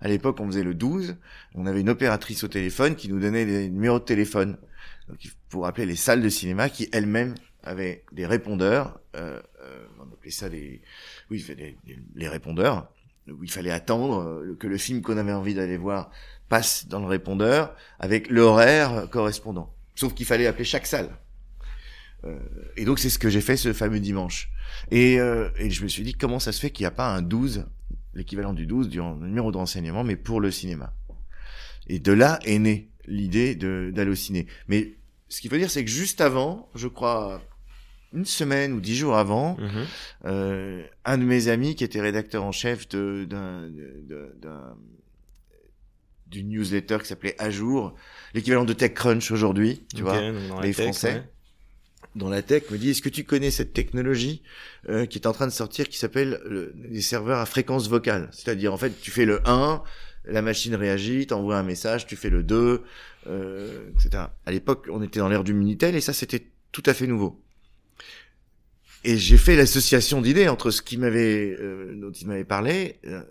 À 0.00 0.08
l'époque, 0.08 0.40
on 0.40 0.46
faisait 0.46 0.64
le 0.64 0.74
12, 0.74 1.16
on 1.54 1.66
avait 1.66 1.80
une 1.80 1.90
opératrice 1.90 2.42
au 2.42 2.48
téléphone 2.48 2.96
qui 2.96 3.08
nous 3.08 3.20
donnait 3.20 3.44
les 3.44 3.68
numéros 3.68 3.98
de 3.98 4.04
téléphone 4.04 4.56
pour 5.48 5.66
appeler 5.66 5.86
les 5.86 5.96
salles 5.96 6.22
de 6.22 6.28
cinéma 6.28 6.70
qui 6.70 6.88
elles-mêmes 6.92 7.34
avaient 7.62 8.04
des 8.12 8.26
répondeurs, 8.26 9.00
euh, 9.16 9.40
on 9.98 10.12
appelait 10.12 10.30
ça 10.30 10.48
des, 10.48 10.80
oui, 11.30 11.44
des, 11.56 11.76
les 12.14 12.28
répondeurs, 12.28 12.88
où 13.28 13.44
il 13.44 13.50
fallait 13.50 13.70
attendre 13.70 14.20
euh, 14.20 14.56
que 14.58 14.66
le 14.66 14.76
film 14.76 15.02
qu'on 15.02 15.16
avait 15.16 15.32
envie 15.32 15.54
d'aller 15.54 15.76
voir 15.76 16.10
passe 16.48 16.88
dans 16.88 17.00
le 17.00 17.06
répondeur 17.06 17.74
avec 17.98 18.28
l'horaire 18.28 19.08
correspondant. 19.10 19.72
Sauf 19.94 20.14
qu'il 20.14 20.26
fallait 20.26 20.46
appeler 20.46 20.64
chaque 20.64 20.86
salle. 20.86 21.10
Euh, 22.24 22.38
et 22.76 22.84
donc 22.84 22.98
c'est 22.98 23.10
ce 23.10 23.18
que 23.18 23.30
j'ai 23.30 23.40
fait 23.40 23.56
ce 23.56 23.72
fameux 23.72 24.00
dimanche. 24.00 24.50
Et, 24.90 25.20
euh, 25.20 25.48
et 25.56 25.70
je 25.70 25.82
me 25.82 25.88
suis 25.88 26.02
dit 26.02 26.14
comment 26.14 26.38
ça 26.38 26.52
se 26.52 26.60
fait 26.60 26.70
qu'il 26.70 26.84
n'y 26.84 26.88
a 26.88 26.92
pas 26.92 27.14
un 27.14 27.22
12, 27.22 27.66
l'équivalent 28.14 28.52
du 28.52 28.66
12, 28.66 28.88
du 28.88 29.00
numéro 29.00 29.52
de 29.52 29.56
renseignement, 29.56 30.04
mais 30.04 30.16
pour 30.16 30.40
le 30.40 30.50
cinéma? 30.50 30.92
Et 31.86 31.98
de 31.98 32.12
là 32.12 32.38
est 32.44 32.58
née 32.58 32.90
l'idée 33.06 33.54
d'halluciner. 33.54 34.46
Mais 34.68 34.94
ce 35.28 35.40
qu'il 35.40 35.50
faut 35.50 35.56
dire, 35.56 35.70
c'est 35.70 35.84
que 35.84 35.90
juste 35.90 36.20
avant, 36.20 36.68
je 36.74 36.88
crois 36.88 37.42
une 38.12 38.24
semaine 38.24 38.72
ou 38.72 38.80
dix 38.80 38.96
jours 38.96 39.16
avant, 39.16 39.56
mhm. 39.58 39.86
euh, 40.26 40.82
un 41.04 41.18
de 41.18 41.24
mes 41.24 41.48
amis 41.48 41.74
qui 41.74 41.84
était 41.84 42.00
rédacteur 42.00 42.44
en 42.44 42.52
chef 42.52 42.88
de, 42.88 43.26
d'une 46.26 46.48
newsletter 46.48 46.98
qui 47.00 47.08
s'appelait 47.08 47.36
À 47.38 47.50
jour, 47.50 47.94
l'équivalent 48.34 48.64
de 48.64 48.72
TechCrunch 48.72 49.30
aujourd'hui, 49.30 49.84
tu 49.94 50.02
vois, 50.02 50.20
les 50.62 50.72
Français. 50.72 51.24
Dans 52.16 52.28
la 52.28 52.42
tech, 52.42 52.64
me 52.70 52.78
dit 52.78 52.90
est-ce 52.90 53.02
que 53.02 53.08
tu 53.08 53.22
connais 53.22 53.52
cette 53.52 53.72
technologie 53.72 54.42
euh, 54.88 55.06
qui 55.06 55.16
est 55.16 55.28
en 55.28 55.32
train 55.32 55.46
de 55.46 55.52
sortir 55.52 55.88
qui 55.88 55.96
s'appelle 55.96 56.40
les 56.74 57.02
serveurs 57.02 57.38
à 57.38 57.46
fréquence 57.46 57.88
vocale? 57.88 58.28
C'est-à-dire 58.32 58.74
en 58.74 58.76
fait 58.78 59.00
tu 59.00 59.12
fais 59.12 59.24
le 59.24 59.40
1, 59.48 59.80
la 60.24 60.42
machine 60.42 60.74
réagit, 60.74 61.28
t'envoies 61.28 61.56
un 61.56 61.62
message, 61.62 62.06
tu 62.06 62.16
fais 62.16 62.30
le 62.30 62.42
2, 62.42 62.82
euh, 63.26 63.90
etc. 63.94 64.24
À 64.44 64.50
l'époque, 64.50 64.88
on 64.90 65.02
était 65.02 65.20
dans 65.20 65.28
l'ère 65.28 65.44
du 65.44 65.54
Minitel 65.54 65.94
et 65.94 66.00
ça 66.00 66.12
c'était 66.12 66.46
tout 66.72 66.82
à 66.86 66.94
fait 66.94 67.06
nouveau. 67.06 67.40
Et 69.02 69.16
j'ai 69.16 69.38
fait 69.38 69.56
l'association 69.56 70.20
d'idées 70.20 70.48
entre 70.48 70.70
ce 70.70 70.82
qui 70.82 70.98
m'avait, 70.98 71.56
euh, 71.58 71.94
dont 71.94 72.10
il 72.10 72.26
m'avait 72.26 72.44
parlé, 72.44 73.00
euh, 73.06 73.22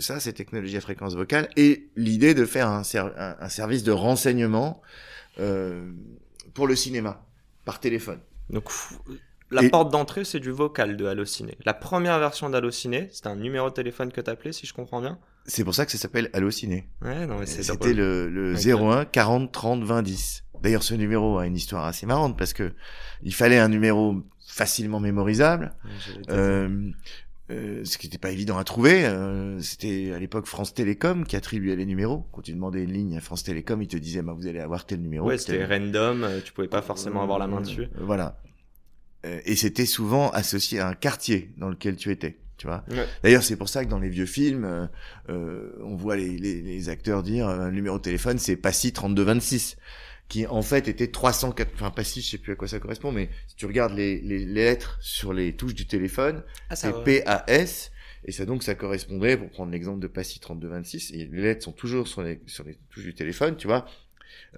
ça, 0.00 0.18
c'est 0.18 0.32
technologie 0.32 0.76
à 0.76 0.80
fréquence 0.80 1.14
vocale, 1.14 1.48
et 1.56 1.88
l'idée 1.94 2.34
de 2.34 2.44
faire 2.44 2.68
un, 2.68 2.82
un, 2.82 3.48
service 3.48 3.84
de 3.84 3.92
renseignement 3.92 4.82
euh, 5.38 5.92
pour 6.54 6.66
le 6.66 6.74
cinéma 6.74 7.24
par 7.64 7.78
téléphone. 7.78 8.18
Donc, 8.50 8.68
la 9.52 9.68
porte 9.68 9.92
d'entrée, 9.92 10.24
c'est 10.24 10.40
du 10.40 10.50
vocal 10.50 10.96
de 10.96 11.04
Allociné. 11.04 11.56
La 11.64 11.74
première 11.74 12.18
version 12.18 12.50
d'Allociné, 12.50 13.08
c'était 13.12 13.28
un 13.28 13.36
numéro 13.36 13.68
de 13.68 13.74
téléphone 13.74 14.10
que 14.10 14.20
t'appelais, 14.20 14.52
si 14.52 14.66
je 14.66 14.74
comprends 14.74 15.00
bien. 15.00 15.18
C'est 15.46 15.62
pour 15.62 15.74
ça 15.74 15.86
que 15.86 15.92
ça 15.92 15.98
s'appelle 15.98 16.30
Allociné. 16.32 16.88
Ouais, 17.00 17.26
non, 17.26 17.38
mais 17.38 17.46
c'est 17.46 17.62
C'était 17.62 17.94
le, 17.94 18.28
le 18.28 18.54
01 18.54 19.04
40 19.04 19.52
30 19.52 19.84
20 19.84 20.02
10. 20.02 20.44
D'ailleurs, 20.62 20.82
ce 20.82 20.94
numéro 20.94 21.38
a 21.38 21.46
une 21.46 21.56
histoire 21.56 21.84
assez 21.84 22.06
marrante 22.06 22.38
parce 22.38 22.52
que 22.52 22.72
il 23.22 23.34
fallait 23.34 23.58
un 23.58 23.68
numéro 23.68 24.22
facilement 24.52 25.00
mémorisable. 25.00 25.72
Euh, 26.28 26.90
euh, 27.50 27.84
ce 27.84 27.98
qui 27.98 28.06
n'était 28.06 28.18
pas 28.18 28.30
évident 28.30 28.58
à 28.58 28.64
trouver. 28.64 29.04
Euh, 29.04 29.58
C'était 29.60 30.12
à 30.14 30.18
l'époque 30.18 30.46
France 30.46 30.74
Télécom 30.74 31.24
qui 31.24 31.36
attribuait 31.36 31.74
les 31.74 31.86
numéros. 31.86 32.26
Quand 32.32 32.42
tu 32.42 32.52
demandais 32.52 32.84
une 32.84 32.92
ligne 32.92 33.16
à 33.16 33.20
France 33.20 33.42
Télécom, 33.44 33.80
ils 33.82 33.88
te 33.88 33.96
disaient 33.96 34.22
bah, 34.22 34.34
vous 34.36 34.46
allez 34.46 34.60
avoir 34.60 34.84
tel 34.86 35.00
numéro. 35.00 35.26
Ouais, 35.26 35.38
c'était 35.38 35.64
random, 35.64 36.22
euh, 36.24 36.40
tu 36.44 36.52
pouvais 36.52 36.68
pas 36.68 36.82
forcément 36.82 37.22
avoir 37.22 37.38
la 37.38 37.46
main 37.46 37.60
dessus. 37.62 37.82
Euh, 37.82 38.00
voilà. 38.02 38.38
et 39.24 39.56
c'était 39.56 39.86
souvent 39.86 40.30
associé 40.30 40.80
à 40.80 40.88
un 40.88 40.94
quartier 40.94 41.50
dans 41.56 41.68
lequel 41.68 41.96
tu 41.96 42.10
étais. 42.10 42.38
Tu 42.58 42.66
vois. 42.66 42.84
D'ailleurs, 43.24 43.42
c'est 43.42 43.56
pour 43.56 43.68
ça 43.68 43.84
que 43.84 43.90
dans 43.90 43.98
les 43.98 44.08
vieux 44.10 44.26
films, 44.26 44.88
on 45.28 45.96
voit 45.96 46.16
les, 46.16 46.36
les, 46.38 46.62
les 46.62 46.88
acteurs 46.90 47.22
dire 47.22 47.48
un 47.48 47.70
numéro 47.72 47.96
de 47.98 48.02
téléphone, 48.02 48.38
c'est 48.38 48.56
Passy 48.56 48.92
3226 48.92 49.76
qui 50.28 50.46
en 50.46 50.62
fait 50.62 50.88
était 50.88 51.08
304, 51.08 51.70
enfin 51.74 51.90
pas 51.90 52.04
si, 52.04 52.22
je 52.22 52.30
sais 52.30 52.38
plus 52.38 52.52
à 52.52 52.56
quoi 52.56 52.66
ça 52.66 52.78
correspond, 52.78 53.12
mais 53.12 53.28
si 53.48 53.56
tu 53.56 53.66
regardes 53.66 53.94
les, 53.94 54.18
les, 54.20 54.44
lettres 54.44 54.98
sur 55.02 55.32
les 55.32 55.54
touches 55.54 55.74
du 55.74 55.86
téléphone, 55.86 56.42
ah, 56.70 56.76
c'est 56.76 56.92
PAS, 57.04 57.90
et 58.24 58.32
ça 58.32 58.46
donc 58.46 58.62
ça 58.62 58.74
correspondrait, 58.74 59.36
pour 59.36 59.50
prendre 59.50 59.72
l'exemple 59.72 60.00
de 60.00 60.06
PASSI 60.06 60.40
3226, 60.40 61.12
et 61.12 61.26
les 61.26 61.42
lettres 61.42 61.64
sont 61.64 61.72
toujours 61.72 62.08
sur 62.08 62.22
les, 62.22 62.40
sur 62.46 62.64
les 62.64 62.78
touches 62.90 63.04
du 63.04 63.14
téléphone, 63.14 63.56
tu 63.56 63.66
vois, 63.66 63.86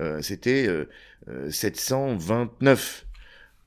euh, 0.01 0.23
c'était 0.23 0.69
euh, 0.69 1.51
729 1.51 3.07
euh, 3.07 3.17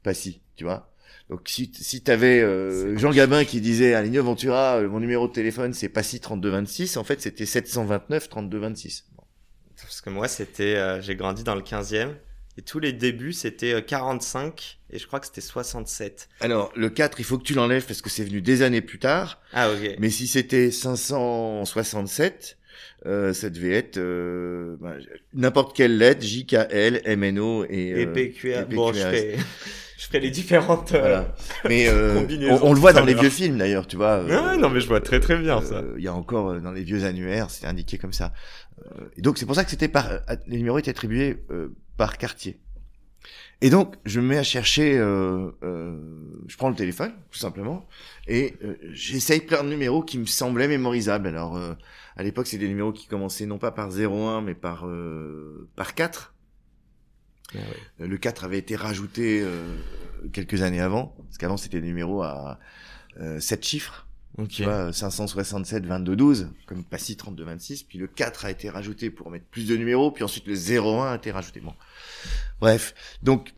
PASSI, 0.04 0.42
tu 0.56 0.64
vois. 0.64 0.94
Donc 1.30 1.42
si, 1.46 1.70
si 1.74 2.02
tu 2.02 2.10
avais 2.10 2.40
euh, 2.40 2.98
Jean 2.98 3.12
Gabin 3.12 3.44
qui 3.44 3.60
disait 3.60 3.96
à 3.96 4.22
Ventura, 4.22 4.82
mon 4.84 5.02
numéro 5.02 5.28
de 5.28 5.34
téléphone 5.34 5.74
c'est 5.74 5.90
PASSI 5.90 6.22
3226, 6.22 6.96
en 6.96 7.04
fait 7.04 7.20
c'était 7.20 7.46
729 7.46 8.30
3226. 8.30 9.08
Parce 9.82 10.02
que 10.02 10.10
moi, 10.10 10.28
c'était, 10.28 10.76
euh, 10.76 11.02
j'ai 11.02 11.16
grandi 11.16 11.44
dans 11.44 11.56
le 11.56 11.62
15e. 11.62 12.16
Et 12.58 12.64
tous 12.64 12.80
les 12.80 12.92
débuts, 12.92 13.34
c'était 13.34 13.84
45 13.84 14.80
euh, 14.92 14.96
et 14.96 15.00
je 15.00 15.06
crois 15.06 15.20
que 15.20 15.28
c'était 15.28 15.42
67. 15.42 16.28
Alors, 16.40 16.72
le 16.76 16.90
4, 16.90 17.20
il 17.20 17.24
faut 17.24 17.38
que 17.38 17.44
tu 17.44 17.54
l'enlèves 17.54 17.86
parce 17.86 18.02
que 18.02 18.10
c'est 18.10 18.24
venu 18.24 18.42
des 18.42 18.64
années 18.64 18.82
plus 18.82 18.98
tard. 18.98 19.40
Ah, 19.54 19.70
ok. 19.70 19.98
Mais 20.00 20.10
si 20.10 20.26
c'était 20.26 20.72
567, 20.72 22.58
euh, 23.06 23.32
ça 23.34 23.52
devait 23.52 23.74
être 23.74 23.98
euh, 23.98 24.76
bah, 24.82 24.96
n'importe 25.36 25.76
quelle 25.76 26.00
lettre, 26.00 26.26
JKL, 26.26 27.04
MNO 27.16 27.66
et, 27.70 28.02
et 28.02 28.08
PQR. 28.08 28.66
Bon, 28.72 28.92
je 28.92 29.02
ferai, 29.02 29.36
je 30.00 30.06
ferai 30.08 30.20
les 30.20 30.32
différentes 30.32 30.90
voilà. 30.92 31.36
mais 31.70 31.92
on, 31.92 32.28
on, 32.66 32.74
le 32.74 32.80
voit 32.80 32.94
dans 32.94 33.06
les 33.06 33.14
vieux 33.14 33.30
films 33.30 33.60
d'ailleurs, 33.60 33.86
tu 33.86 33.98
vois. 33.98 34.26
Ah, 34.32 34.58
non, 34.58 34.70
mais 34.70 34.82
je 34.82 34.88
vois 34.88 35.02
très 35.02 35.20
très 35.20 35.38
bien 35.38 35.62
ça. 35.62 35.84
Il 35.96 36.04
y 36.04 36.08
a 36.08 36.14
encore 36.14 36.60
dans 36.60 36.72
les 36.72 36.84
vieux 36.84 37.06
annuaires, 37.06 37.52
c'était 37.52 37.68
indiqué 37.68 38.00
comme 38.00 38.14
ça. 38.14 38.34
Et 39.16 39.22
donc 39.22 39.38
c'est 39.38 39.46
pour 39.46 39.56
ça 39.56 39.64
que 39.64 39.70
c'était 39.70 39.88
par 39.88 40.08
euh, 40.10 40.20
les 40.48 40.58
numéros 40.58 40.78
étaient 40.78 40.92
attribués 40.92 41.44
euh, 41.52 41.76
par 41.98 42.18
quartier. 42.18 42.60
Et 43.62 43.72
donc, 43.72 43.96
je 44.06 44.20
me 44.20 44.28
mets 44.28 44.38
à 44.38 44.44
chercher, 44.44 44.98
euh, 44.98 45.50
euh, 45.64 46.00
je 46.48 46.56
prends 46.58 46.70
le 46.70 46.76
téléphone, 46.76 47.12
tout 47.32 47.40
simplement, 47.40 47.88
et 48.28 48.56
euh, 48.64 48.76
j'essaye 48.92 49.42
plein 49.42 49.64
de 49.64 49.70
numéros 49.70 50.04
qui 50.04 50.20
me 50.20 50.26
semblaient 50.26 50.68
mémorisables. 50.68 51.28
Alors, 51.28 51.58
euh, 51.58 51.74
à 52.16 52.24
l'époque, 52.24 52.46
c'est 52.46 52.60
des 52.60 52.68
numéros 52.68 52.94
qui 52.94 53.08
commençaient 53.08 53.48
non 53.48 53.58
pas 53.58 53.72
par 53.72 53.90
01, 53.90 54.42
mais 54.42 54.54
par, 54.54 54.86
euh, 54.86 55.68
par 55.76 55.96
4. 55.96 56.36
Ah 57.56 57.60
le 58.00 58.18
4 58.18 58.44
avait 58.44 58.58
été 58.60 58.76
rajouté 58.76 59.44
quelques 60.34 60.62
années 60.62 60.82
avant, 60.82 61.16
parce 61.18 61.38
qu'avant, 61.38 61.58
c'était 61.58 61.80
des 61.80 61.88
numéros 61.88 62.22
à 62.22 62.60
7 63.40 63.66
chiffres. 63.66 64.07
Tu 64.46 64.64
vois, 64.64 64.94
567, 64.94 65.86
22, 65.86 66.16
12, 66.16 66.50
comme 66.68 66.84
Passy 66.84 67.18
32, 67.18 67.44
26. 67.44 67.84
Puis 67.84 67.98
le 67.98 68.08
4 68.08 68.46
a 68.46 68.52
été 68.52 68.70
rajouté 68.70 69.10
pour 69.10 69.32
mettre 69.32 69.46
plus 69.46 69.68
de 69.68 69.76
numéros. 69.76 70.12
Puis 70.12 70.24
ensuite 70.24 70.46
le 70.46 70.54
01 70.54 71.12
a 71.12 71.16
été 71.16 71.32
rajouté. 71.32 71.60
Bon. 71.60 71.74
Bref. 72.60 72.94
Donc, 73.24 73.54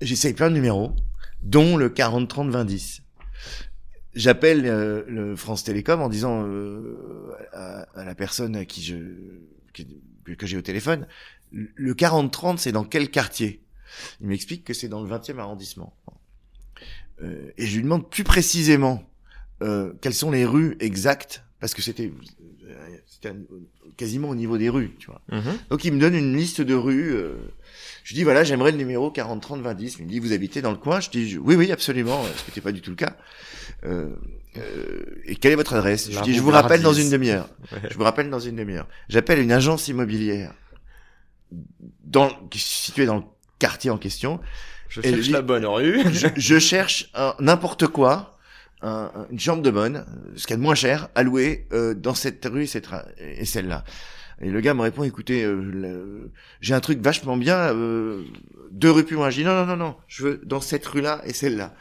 j'essaye 0.00 0.34
plein 0.34 0.50
de 0.50 0.54
numéros, 0.54 0.92
dont 1.42 1.76
le 1.76 1.88
40, 1.88 2.28
30, 2.28 2.50
20, 2.50 2.64
10. 2.64 3.02
J'appelle 4.14 4.66
euh, 4.66 5.04
le 5.06 5.36
France 5.36 5.64
Télécom 5.64 6.00
en 6.00 6.08
disant 6.08 6.44
euh, 6.46 7.32
à, 7.52 8.04
la 8.04 8.14
personne 8.14 8.56
à 8.56 8.64
qui 8.64 8.82
je, 8.82 8.96
que, 9.72 10.46
j'ai 10.46 10.56
au 10.56 10.62
téléphone, 10.62 11.06
le 11.52 11.94
40-30, 11.94 12.58
c'est 12.58 12.72
dans 12.72 12.84
quel 12.84 13.10
quartier? 13.10 13.62
Il 14.20 14.26
m'explique 14.26 14.64
que 14.64 14.74
c'est 14.74 14.88
dans 14.88 15.02
le 15.02 15.08
20e 15.08 15.38
arrondissement. 15.38 15.96
Euh, 17.22 17.52
et 17.56 17.66
je 17.66 17.76
lui 17.76 17.82
demande 17.84 18.10
plus 18.10 18.24
précisément 18.24 19.04
euh, 19.62 19.92
quelles 20.00 20.14
sont 20.14 20.30
les 20.30 20.44
rues 20.44 20.76
exactes? 20.80 21.44
Parce 21.60 21.74
que 21.74 21.82
c'était 21.82 22.12
quasiment 23.96 24.28
au 24.28 24.34
niveau 24.34 24.58
des 24.58 24.68
rues, 24.68 24.94
tu 24.98 25.06
vois. 25.06 25.20
Mhm. 25.30 25.58
Donc 25.70 25.84
il 25.84 25.92
me 25.92 26.00
donne 26.00 26.14
une 26.14 26.36
liste 26.36 26.60
de 26.60 26.74
rues. 26.74 27.14
Euh, 27.14 27.34
je 28.02 28.14
dis 28.14 28.22
voilà, 28.22 28.44
j'aimerais 28.44 28.72
le 28.72 28.78
numéro 28.78 29.10
40 29.10 29.40
30 29.40 29.62
20 29.62 29.74
10. 29.74 29.96
Il 29.98 30.04
me 30.04 30.10
dit 30.10 30.18
vous 30.18 30.32
habitez 30.32 30.62
dans 30.62 30.70
le 30.70 30.76
coin? 30.76 31.00
Je 31.00 31.10
dis 31.10 31.38
oui 31.38 31.54
oui 31.54 31.72
absolument, 31.72 32.22
ce 32.24 32.42
qui 32.44 32.50
n'était 32.50 32.60
pas 32.60 32.72
du 32.72 32.80
tout 32.80 32.90
le 32.90 32.96
cas. 32.96 33.16
Euh, 33.84 34.10
euh, 34.56 35.22
et 35.24 35.36
quelle 35.36 35.52
est 35.52 35.56
votre 35.56 35.74
adresse? 35.74 36.10
Je 36.10 36.20
dis 36.22 36.34
je 36.34 36.42
vous 36.42 36.50
rappelle 36.50 36.82
dans 36.82 36.92
une 36.92 37.10
demi-heure. 37.10 37.48
Je 37.88 37.96
vous 37.96 38.04
rappelle 38.04 38.30
dans 38.30 38.40
une 38.40 38.56
demi-heure. 38.56 38.88
J'appelle 39.08 39.38
une 39.38 39.52
agence 39.52 39.88
immobilière 39.88 40.52
dans 42.04 42.30
située 42.52 43.06
dans 43.06 43.16
le 43.16 43.22
quartier 43.58 43.90
en 43.90 43.98
question. 43.98 44.40
Je 44.88 45.00
cherche 45.00 45.28
la 45.30 45.42
bonne 45.42 45.66
rue. 45.66 46.02
je, 46.12 46.28
je 46.36 46.58
cherche 46.58 47.10
n'importe 47.40 47.86
quoi 47.86 48.33
une 48.82 49.40
chambre 49.40 49.62
de 49.62 49.70
bonne, 49.70 50.04
ce 50.36 50.46
qu'il 50.46 50.50
y 50.50 50.54
a 50.54 50.56
de 50.56 50.62
moins 50.62 50.74
cher, 50.74 51.08
à 51.14 51.22
louer 51.22 51.66
euh, 51.72 51.94
dans 51.94 52.14
cette 52.14 52.44
rue 52.44 52.68
et 53.18 53.44
celle-là. 53.44 53.84
Et 54.40 54.50
le 54.50 54.60
gars 54.60 54.74
me 54.74 54.82
répond, 54.82 55.04
écoutez, 55.04 55.44
euh, 55.44 56.30
j'ai 56.60 56.74
un 56.74 56.80
truc 56.80 57.00
vachement 57.00 57.36
bien, 57.36 57.56
euh, 57.74 58.24
deux 58.70 58.90
rues 58.90 59.04
plus 59.04 59.16
loin. 59.16 59.30
Je 59.30 59.38
dis, 59.38 59.44
non, 59.44 59.54
non, 59.54 59.66
non, 59.66 59.76
non, 59.76 59.96
je 60.08 60.24
veux 60.24 60.40
dans 60.44 60.60
cette 60.60 60.84
rue-là 60.84 61.22
et 61.24 61.32
celle-là. 61.32 61.74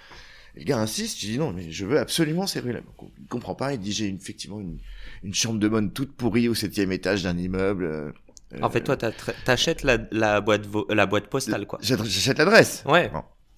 le 0.55 0.63
gars 0.63 0.77
insiste, 0.77 1.19
je 1.19 1.27
dis, 1.27 1.37
non, 1.37 1.51
mais 1.51 1.71
je 1.71 1.85
veux 1.85 1.97
absolument 1.97 2.47
ces 2.47 2.59
rues-là. 2.59 2.81
Il 3.19 3.27
comprend 3.27 3.55
pas, 3.55 3.73
il 3.73 3.79
dit, 3.79 3.91
j'ai 3.91 4.07
effectivement 4.07 4.59
une, 4.59 4.77
une, 5.23 5.33
chambre 5.33 5.59
de 5.59 5.67
bonne 5.67 5.91
toute 5.91 6.15
pourrie 6.15 6.47
au 6.47 6.53
septième 6.53 6.91
étage 6.91 7.23
d'un 7.23 7.37
immeuble. 7.37 8.13
en 8.61 8.69
fait, 8.69 8.81
toi, 8.81 8.95
t'achètes 8.95 9.83
la, 9.83 9.97
la, 10.11 10.39
boîte 10.41 10.67
la 10.89 11.05
boîte 11.05 11.27
postale, 11.27 11.65
quoi. 11.65 11.79
J'achète 11.81 12.37
l'adresse. 12.37 12.83
Ouais. 12.85 13.11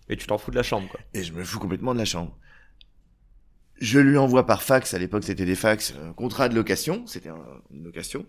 Et 0.07 0.15
tu 0.15 0.27
t'en 0.27 0.37
fous 0.37 0.51
de 0.51 0.55
la 0.55 0.63
chambre, 0.63 0.87
quoi. 0.87 0.99
Et 1.13 1.23
je 1.23 1.33
me 1.33 1.43
fous 1.43 1.59
complètement 1.59 1.93
de 1.93 1.99
la 1.99 2.05
chambre. 2.05 2.37
Je 3.79 3.99
lui 3.99 4.17
envoie 4.17 4.45
par 4.45 4.63
fax, 4.63 4.93
à 4.93 4.99
l'époque 4.99 5.23
c'était 5.25 5.45
des 5.45 5.55
fax, 5.55 5.93
un 6.07 6.13
contrat 6.13 6.47
de 6.49 6.55
location, 6.55 7.03
c'était 7.07 7.29
une 7.71 7.83
location. 7.83 8.25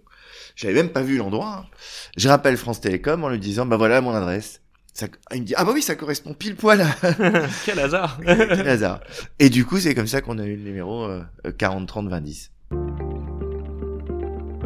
J'avais 0.56 0.74
même 0.74 0.90
pas 0.90 1.02
vu 1.02 1.16
l'endroit. 1.18 1.66
Hein. 1.66 1.76
Je 2.16 2.28
rappelle 2.28 2.56
France 2.56 2.80
Télécom 2.80 3.22
en 3.22 3.28
lui 3.28 3.38
disant, 3.38 3.66
bah 3.66 3.76
voilà 3.76 4.00
mon 4.00 4.12
adresse. 4.12 4.60
Ça, 4.92 5.06
il 5.34 5.42
me 5.42 5.46
dit, 5.46 5.54
ah 5.56 5.64
bah 5.64 5.72
oui, 5.74 5.82
ça 5.82 5.94
correspond 5.94 6.32
pile 6.32 6.56
poil 6.56 6.80
à... 6.80 6.86
Quel 7.66 7.78
hasard 7.78 8.18
Quel 8.24 8.66
hasard 8.66 9.00
Et 9.38 9.50
du 9.50 9.66
coup, 9.66 9.78
c'est 9.78 9.94
comme 9.94 10.06
ça 10.06 10.22
qu'on 10.22 10.38
a 10.38 10.44
eu 10.44 10.56
le 10.56 10.62
numéro 10.62 11.04
euh, 11.04 11.22
40 11.58 11.86
30 11.86 12.08
20 12.08 12.20
10. 12.22 12.50